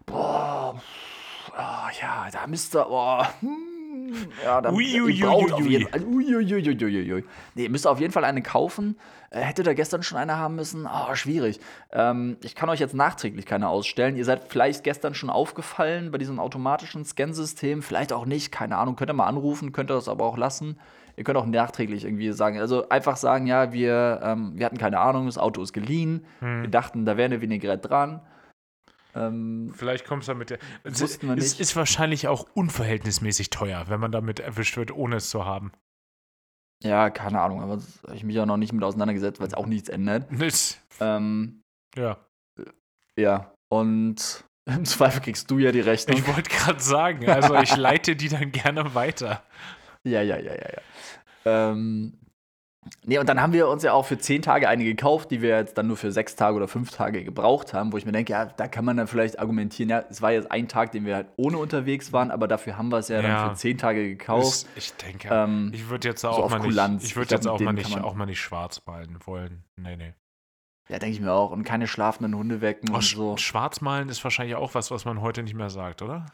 [0.05, 0.81] boah,
[1.49, 3.70] oh, ja, da müsst ihr, boah, hm,
[4.43, 5.51] ja, dann Uiuiuiui.
[5.51, 6.03] auf jeden Fall.
[6.03, 7.23] Uiuiuiui.
[7.55, 8.97] Nee, müsst ihr auf jeden Fall eine kaufen.
[9.29, 10.85] Äh, hättet ihr gestern schon eine haben müssen?
[10.85, 11.59] Oh, schwierig.
[11.91, 14.17] Ähm, ich kann euch jetzt nachträglich keine ausstellen.
[14.17, 17.81] Ihr seid vielleicht gestern schon aufgefallen bei diesem automatischen Scansystem.
[17.81, 18.95] Vielleicht auch nicht, keine Ahnung.
[18.95, 20.77] Könnt ihr mal anrufen, könnt ihr das aber auch lassen.
[21.17, 24.99] Ihr könnt auch nachträglich irgendwie sagen, also einfach sagen, ja, wir, ähm, wir hatten keine
[24.99, 26.25] Ahnung, das Auto ist geliehen.
[26.39, 26.63] Hm.
[26.63, 28.21] Wir dachten, da wäre eine Vinaigrette dran.
[29.15, 30.59] Ähm, Vielleicht kommst du mit der.
[30.83, 31.59] Es ist, nicht.
[31.59, 35.71] ist wahrscheinlich auch unverhältnismäßig teuer, wenn man damit erwischt wird, ohne es zu haben.
[36.83, 39.53] ja, keine Ahnung, aber das habe ich mich auch noch nicht mit auseinandergesetzt, weil es
[39.53, 40.31] auch nichts ändert.
[40.31, 41.61] Ist, Ähm,
[41.95, 42.17] ja.
[43.17, 46.17] ja, und im Zweifel kriegst du ja die Rechnung.
[46.17, 49.43] Ich wollte gerade sagen, also ich leite die dann gerne weiter.
[50.03, 50.81] Ja, ja, ja, ja, ja.
[51.45, 52.17] Ähm,
[53.05, 55.57] nee, und dann haben wir uns ja auch für zehn Tage eine gekauft, die wir
[55.57, 58.33] jetzt dann nur für sechs Tage oder fünf Tage gebraucht haben, wo ich mir denke,
[58.33, 61.15] ja, da kann man dann vielleicht argumentieren, ja, es war jetzt ein Tag, den wir
[61.15, 63.27] halt ohne unterwegs waren, aber dafür haben wir es ja, Ja.
[63.45, 64.65] dann für zehn Tage gekauft.
[64.75, 66.93] Ich denke, Ähm, ich würde jetzt so auch auf mal Kulanz.
[66.95, 69.63] nicht, ich Ich würde glaub, jetzt auch mal nicht, auch mal nicht schwarz malen wollen.
[69.75, 70.13] Nee, nee.
[70.89, 71.51] ja, denke ich mir auch.
[71.51, 73.37] Und keine schlafenden Hunde wecken Oh, und so.
[73.37, 76.25] Schwarz malen ist wahrscheinlich auch was, was man heute nicht mehr sagt, oder?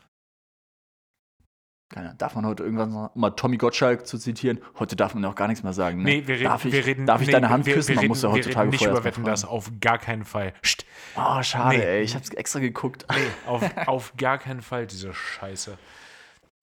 [1.89, 5.23] Keine, darf man heute irgendwann sagen, um mal Tommy Gottschalk zu zitieren, heute darf man
[5.23, 5.99] auch gar nichts mehr sagen.
[5.99, 6.03] Ne?
[6.03, 7.89] Nee, wir reden, darf ich, wir reden, darf ich nee, deine Hand wir, küssen?
[7.89, 9.97] Wir man reden, muss ja heutzutage nicht vorher über erst mal Wetten, das auf gar
[9.97, 10.53] keinen Fall.
[10.61, 10.85] Psst,
[11.15, 11.83] Oh, schade, Nee.
[11.83, 12.01] ey.
[12.03, 13.05] Ich hab's extra geguckt.
[13.09, 13.17] nee,
[13.47, 15.77] auf, auf gar keinen Fall diese Scheiße.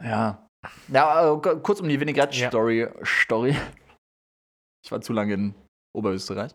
[0.03, 0.47] Ja.
[0.89, 2.89] Ja, äh, kurz um die Vinaigrette-Story.
[3.03, 3.57] Story.
[4.85, 5.55] Ich war zu lange in
[5.97, 6.53] Oberösterreich,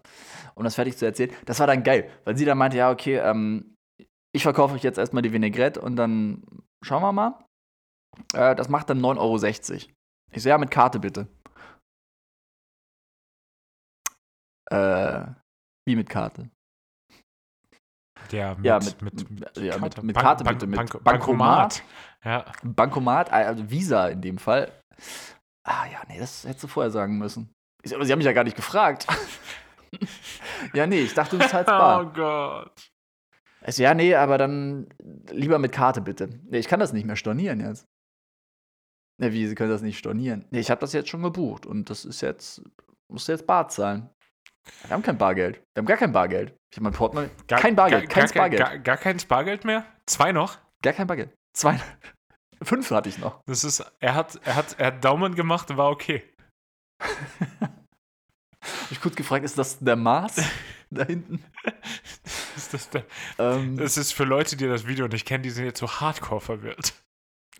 [0.54, 1.32] um das fertig zu erzählen.
[1.46, 3.76] Das war dann geil, weil sie dann meinte, ja, okay, ähm,
[4.36, 6.44] ich verkaufe euch jetzt erstmal die Vinaigrette und dann
[6.84, 7.44] schauen wir mal.
[8.34, 9.91] Äh, das macht dann 9,60 Euro.
[10.32, 11.28] Ich so, ja, mit Karte bitte.
[14.70, 15.26] Äh,
[15.88, 16.49] wie mit Karte?
[18.32, 20.05] Ja, mit, Ja, mit- mit, mit- ja, Karte.
[20.05, 21.82] mit Karte Bank- bitte, mit Bank- Bankomat.
[22.24, 24.72] Ja, Bankomat, also Visa in dem Fall.
[25.64, 27.51] Ah ja, nee, das hättest du vorher sagen müssen.
[27.82, 29.07] Ich Aber sie haben mich ja gar nicht gefragt.
[30.74, 32.14] ja, nee, ich dachte, du zahlst oh bar.
[32.14, 32.91] Gott.
[33.66, 34.89] Ich so, ja, nee, aber dann
[35.32, 36.28] lieber mit Karte bitte.
[36.49, 37.86] Nee, ich kann das nicht mehr stornieren jetzt.
[39.20, 40.46] Ne, wie, sie können das nicht stornieren?
[40.50, 42.62] Nee, ich habe das jetzt schon gebucht und das ist jetzt,
[43.12, 44.10] musst du jetzt Bar zahlen.
[44.84, 45.62] Wir haben kein Bargeld.
[45.74, 46.56] Wir haben gar kein Bargeld.
[46.72, 47.30] Ich habe mein Portemonnaie.
[47.48, 48.60] Gar, kein Bargeld, gar, kein gar, Bargeld.
[48.62, 49.86] Gar, gar kein Bargeld mehr?
[50.06, 50.58] Zwei noch?
[50.82, 51.34] Gar kein Bargeld.
[51.54, 51.80] Zwei.
[52.62, 53.42] Fünf hatte ich noch.
[53.46, 56.24] Das ist, er hat, er hat, er hat Daumen gemacht, war okay.
[57.62, 60.42] Hab ich kurz gefragt, ist das der Mars
[60.90, 61.44] da hinten?
[62.56, 63.06] Ist das, der,
[63.38, 66.42] Ähm, das ist für Leute, die das Video nicht kennen, die sind jetzt so hardcore
[66.42, 66.94] verwirrt.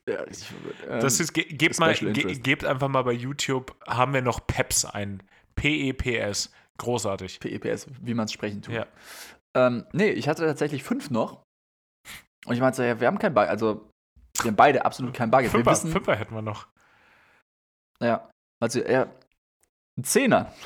[0.10, 0.45] Ja, ich,
[0.89, 4.45] ähm, Das ist, ge, gebt, mal, ge, gebt einfach mal bei YouTube, haben wir noch
[4.45, 5.24] Peps ein.
[5.55, 6.51] P-E-P-S.
[6.78, 7.39] Großartig.
[7.39, 8.74] PEPS, wie man es sprechen tut.
[8.74, 8.86] Ja.
[9.55, 11.43] Ähm, nee, ich hatte tatsächlich fünf noch.
[12.45, 13.51] Und ich meinte so, ja, wir haben kein Bargeld.
[13.51, 13.89] Also,
[14.41, 15.51] wir haben beide absolut kein Bargeld.
[15.51, 16.68] Fünfer, wir wissen, Fünfer hätten wir noch.
[18.01, 18.30] ja,
[18.62, 19.07] also, ja,
[19.97, 20.53] ein Zehner.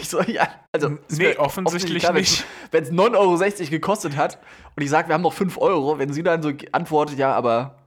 [0.00, 2.46] Ich so, ja, also, nee, offensichtlich klar, nicht.
[2.70, 3.14] Wenn es 9,60
[3.60, 4.38] Euro gekostet hat
[4.74, 7.81] und ich sage, wir haben noch 5 Euro, wenn sie dann so antwortet, ja, aber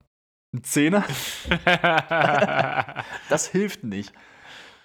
[0.55, 1.03] ein Zehner,
[3.29, 4.13] das hilft nicht.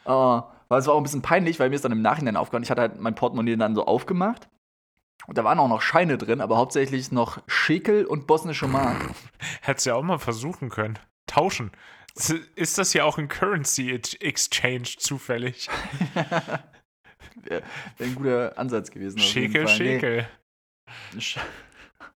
[0.05, 2.63] Oh, weil es war auch ein bisschen peinlich, weil mir ist dann im Nachhinein aufgefallen,
[2.63, 4.49] ich hatte halt mein Portemonnaie dann so aufgemacht
[5.27, 8.97] und da waren auch noch Scheine drin, aber hauptsächlich noch Schekel und bosnische Mark.
[9.63, 10.99] Hättest du ja auch mal versuchen können.
[11.27, 11.71] Tauschen.
[12.57, 13.91] Ist das ja auch ein Currency
[14.21, 15.69] Exchange zufällig?
[17.43, 17.63] Wäre
[18.01, 19.19] ein guter Ansatz gewesen.
[19.21, 19.63] Schekel.
[19.65, 20.29] Nee, Schekel.
[21.17, 21.39] Sch-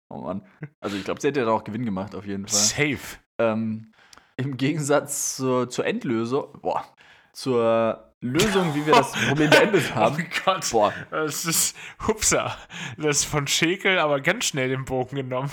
[0.08, 0.42] Oh Mann.
[0.80, 2.58] Also ich glaube, sie hätte ja auch Gewinn gemacht, auf jeden Fall.
[2.58, 2.98] Safe.
[3.42, 3.92] Ähm,
[4.36, 6.84] Im Gegensatz zur, zur Endlösung, boah,
[7.32, 10.16] zur Lösung, wie wir das Problem beendet haben.
[10.18, 10.68] Oh Gott.
[10.70, 11.76] Boah, Das ist,
[12.06, 12.56] hupsa,
[12.96, 15.50] das ist von Schekel aber ganz schnell den Bogen genommen.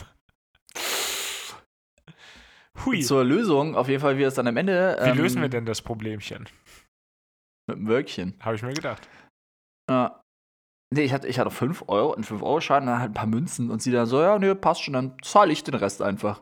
[2.85, 4.97] Hui, zur Lösung, auf jeden Fall, wie wir es dann am Ende.
[5.01, 6.47] wie ähm, lösen wir denn das Problemchen?
[7.67, 8.35] Mit dem Wölkchen.
[8.39, 9.09] Habe ich mir gedacht.
[9.91, 10.09] Äh,
[10.93, 13.81] nee, ich hatte, ich hatte 5 Euro, einen 5-Euro-Schein, dann halt ein paar Münzen und
[13.81, 16.41] sie dann so, ja, nee, passt schon, dann zahle ich den Rest einfach.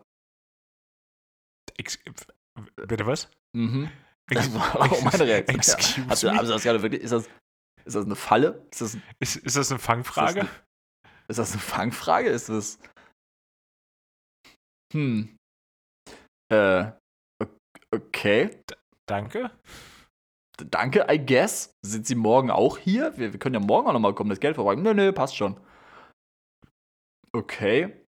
[1.78, 2.00] Ex
[2.76, 3.30] bitte was?
[3.56, 3.90] Mhm.
[4.30, 5.60] Das war auch meine Reaktion.
[5.60, 6.36] Excuse Hast du, me?
[6.36, 7.28] hast du das gerade wirklich, ist das,
[7.86, 8.66] ist das eine Falle?
[8.72, 10.42] Ist das, Ist, ist das eine Fangfrage?
[10.42, 10.50] Ist
[11.30, 12.30] ist das eine Fangfrage?
[12.30, 12.80] Ist das.
[14.94, 15.38] Hm.
[16.50, 16.92] Äh.
[17.94, 18.64] Okay.
[19.06, 19.52] Danke.
[20.58, 21.74] danke, I guess.
[21.86, 23.18] Sind Sie morgen auch hier?
[23.18, 24.76] Wir, wir können ja morgen auch nochmal kommen, das Geld vorbei.
[24.76, 25.60] Nö, nö, passt schon.
[27.34, 28.06] Okay.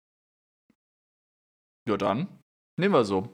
[1.89, 2.41] Ja, dann.
[2.79, 3.33] Nehmen wir so.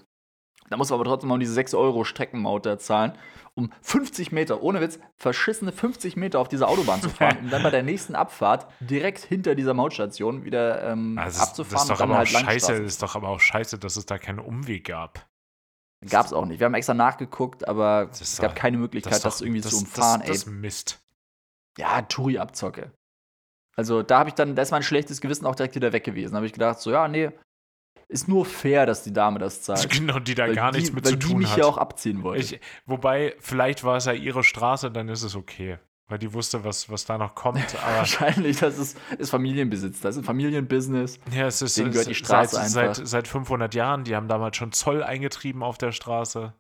[0.71, 3.13] Da muss man aber trotzdem mal diese 6 Euro Streckenmaut da zahlen,
[3.55, 7.63] um 50 Meter, ohne Witz, verschissene 50 Meter auf dieser Autobahn zu fahren, um dann
[7.63, 11.75] bei der nächsten Abfahrt direkt hinter dieser Mautstation wieder ähm, also abzufahren.
[11.75, 14.19] Das ist, doch aber halt auch scheiße, ist doch aber auch scheiße, dass es da
[14.19, 15.27] keinen Umweg gab.
[16.09, 16.61] Gab es auch nicht.
[16.61, 19.79] Wir haben extra nachgeguckt, aber es gab keine Möglichkeit, das, doch, das irgendwie das, zu
[19.79, 20.21] umfahren.
[20.21, 21.01] Das, das, ist Mist.
[21.79, 22.93] Ja, Touri-Abzocke.
[23.77, 26.33] Also da habe ich dann, da ist mein schlechtes Gewissen auch direkt wieder weg gewesen.
[26.33, 27.31] Da habe ich gedacht, so, ja, nee,
[28.09, 29.89] ist nur fair, dass die Dame das zahlt.
[29.91, 31.23] Genau, die da gar die, nichts mit zu tun hat.
[31.23, 32.43] Weil die mich ja auch abziehen wollte.
[32.43, 35.79] Ich, wobei, vielleicht war es ja ihre Straße, dann ist es okay.
[36.07, 37.75] Weil die wusste, was, was da noch kommt.
[37.97, 40.01] Wahrscheinlich, das ist, ist Familienbesitz.
[40.01, 41.19] Das ist ein Familienbusiness.
[41.33, 44.05] Ja, es ist, Denen gehört die Straße seit, seit, seit 500 Jahren.
[44.05, 46.53] Die haben damals schon Zoll eingetrieben auf der Straße.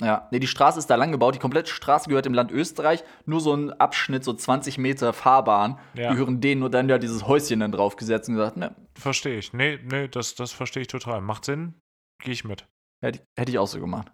[0.00, 1.34] Ja, nee, die Straße ist da lang gebaut.
[1.34, 3.02] Die komplette Straße gehört dem Land Österreich.
[3.24, 6.12] Nur so ein Abschnitt, so 20 Meter Fahrbahn, ja.
[6.12, 8.74] gehören denen und dann ja dieses Häuschen dann draufgesetzt und gesagt, ne.
[8.98, 9.52] Verstehe ich.
[9.52, 11.20] Nee, nee, das, das verstehe ich total.
[11.22, 11.74] Macht Sinn.
[12.22, 12.66] Gehe ich mit.
[13.02, 14.12] Hätte, hätte ich auch so gemacht.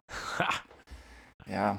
[1.46, 1.78] ja.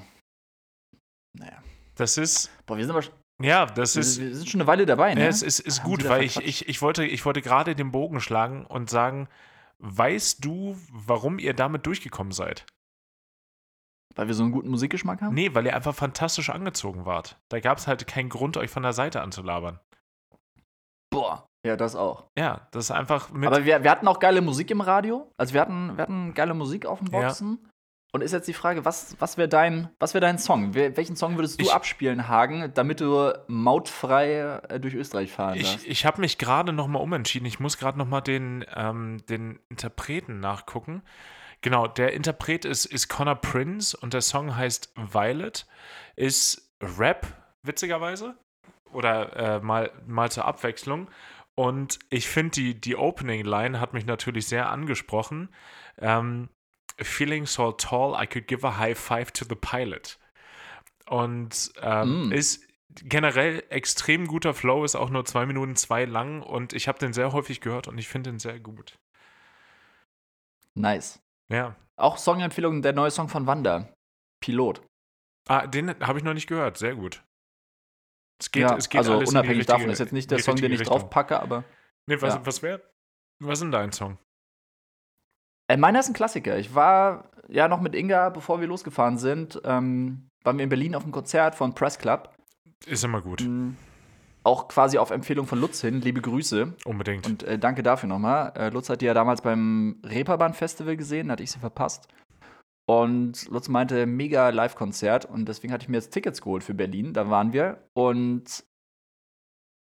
[1.38, 1.64] Naja.
[1.96, 2.52] Das ist.
[2.66, 3.06] Boah, wir sind aber.
[3.42, 4.20] Ja, das ist.
[4.20, 5.22] Wir sind schon eine Weile dabei, ne?
[5.22, 8.20] Ja, es ist, ist gut, weil ich, ich, ich wollte, ich wollte gerade den Bogen
[8.20, 9.28] schlagen und sagen,
[9.80, 12.66] weißt du, warum ihr damit durchgekommen seid?
[14.16, 15.34] Weil wir so einen guten Musikgeschmack haben?
[15.34, 17.38] Nee, weil ihr einfach fantastisch angezogen wart.
[17.50, 19.80] Da gab es halt keinen Grund, euch von der Seite anzulabern.
[21.10, 21.48] Boah.
[21.66, 22.26] Ja, das auch.
[22.38, 23.48] Ja, das ist einfach mit.
[23.48, 25.32] Aber wir, wir hatten auch geile Musik im Radio.
[25.38, 27.60] Also wir hatten, wir hatten geile Musik auf den Boxen.
[27.64, 27.70] Ja.
[28.16, 30.76] Und ist jetzt die Frage, was, was wäre dein, wär dein Song?
[30.76, 35.84] Welchen Song würdest du ich, abspielen, Hagen, damit du mautfrei äh, durch Österreich fahren darfst?
[35.84, 37.48] Ich, ich habe mich gerade noch mal umentschieden.
[37.48, 41.02] Ich muss gerade noch mal den, ähm, den Interpreten nachgucken.
[41.64, 45.66] Genau, der Interpret ist, ist Connor Prince und der Song heißt Violet.
[46.18, 47.26] Ist Rap,
[47.64, 48.36] witzigerweise.
[48.92, 51.10] Oder äh, mal, mal zur Abwechslung.
[51.56, 55.50] Und ich finde, die, die Opening-Line hat mich natürlich sehr angesprochen.
[55.98, 56.50] Ähm,
[56.98, 60.20] Feeling so tall, I could give a high five to the pilot.
[61.08, 62.32] Und ähm, mm.
[62.34, 67.00] ist generell extrem guter Flow, ist auch nur zwei Minuten zwei lang und ich habe
[67.00, 69.00] den sehr häufig gehört und ich finde den sehr gut.
[70.76, 71.23] Nice.
[71.52, 71.76] Ja.
[71.96, 73.90] Auch Songempfehlung, der neue Song von Wanda.
[74.42, 74.82] Pilot.
[75.48, 76.78] Ah, den habe ich noch nicht gehört.
[76.78, 77.24] Sehr gut.
[78.40, 80.82] Es geht, ja, es geht also unabhängig davon ist jetzt nicht der Song, den ich
[80.82, 80.98] Richtung.
[80.98, 81.64] drauf packe, aber.
[82.08, 82.46] Nee, was, ja.
[82.46, 82.82] was wäre?
[83.40, 84.18] Was ist denn dein Song?
[85.70, 86.58] Äh, meiner ist ein Klassiker.
[86.58, 90.96] Ich war ja noch mit Inga, bevor wir losgefahren sind, ähm, waren wir in Berlin
[90.96, 92.36] auf einem Konzert von Press Club.
[92.86, 93.42] Ist immer gut.
[93.42, 93.78] Mhm
[94.44, 96.02] auch quasi auf Empfehlung von Lutz hin.
[96.02, 96.74] Liebe Grüße.
[96.86, 97.26] Unbedingt.
[97.26, 98.54] Und äh, danke dafür nochmal.
[98.56, 102.08] Äh, Lutz hat die ja damals beim Reeperbahn-Festival gesehen, hatte ich sie verpasst.
[102.86, 105.26] Und Lutz meinte, mega Live-Konzert.
[105.26, 107.14] Und deswegen hatte ich mir jetzt Tickets geholt für Berlin.
[107.14, 107.88] Da waren wir.
[107.94, 108.66] Und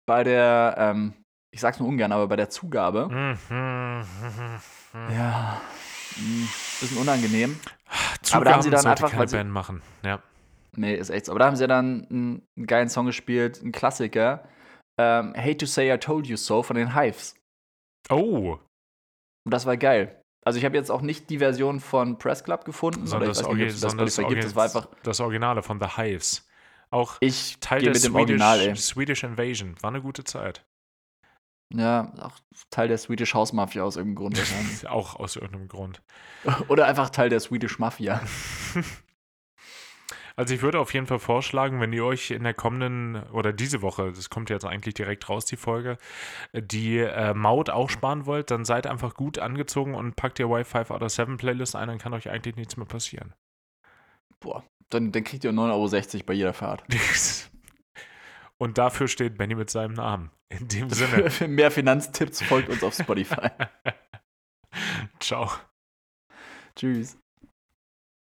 [0.05, 1.13] bei der, ähm,
[1.51, 3.09] ich sag's nur ungern, aber bei der Zugabe.
[4.93, 5.61] ja.
[6.15, 6.49] Mh, hm,
[6.79, 7.59] bisschen unangenehm.
[8.21, 9.11] Zugaben aber da haben sie dann einfach.
[9.11, 10.21] Keine Band machen, ja.
[10.77, 11.33] Nee, ist echt so.
[11.33, 14.47] Aber da haben sie ja dann einen, einen geilen Song gespielt, einen Klassiker.
[14.99, 17.35] Ähm, Hate to Say I Told You So von den Hives.
[18.09, 18.57] Oh.
[19.45, 20.21] Und das war geil.
[20.45, 23.83] Also ich habe jetzt auch nicht die Version von Press Club gefunden, sondern das, nicht,
[23.83, 26.47] das, das, Orgi das, war einfach das Originale von The Hives.
[26.89, 29.75] Auch ich Teil der Swedish, Original, Swedish Invasion.
[29.81, 30.65] War eine gute Zeit.
[31.73, 32.37] Ja, auch
[32.69, 34.41] Teil der Swedish House Mafia aus irgendeinem Grund
[34.89, 36.01] auch aus irgendeinem Grund.
[36.67, 38.21] Oder einfach Teil der Swedish Mafia.
[40.35, 43.81] Also ich würde auf jeden Fall vorschlagen, wenn ihr euch in der kommenden oder diese
[43.81, 45.97] Woche, das kommt jetzt eigentlich direkt raus, die Folge,
[46.53, 50.91] die äh, Maut auch sparen wollt, dann seid einfach gut angezogen und packt ihr Wi-Fi
[50.93, 53.33] out of 7 Playlist ein, dann kann euch eigentlich nichts mehr passieren.
[54.39, 56.83] Boah, dann, dann kriegt ihr 9,60 Euro bei jeder Fahrt.
[58.57, 60.31] und dafür steht Benny mit seinem Namen.
[60.49, 61.29] In dem Sinne.
[61.29, 63.49] Für mehr Finanztipps folgt uns auf Spotify.
[65.19, 65.49] Ciao.
[66.75, 67.20] Tschüss.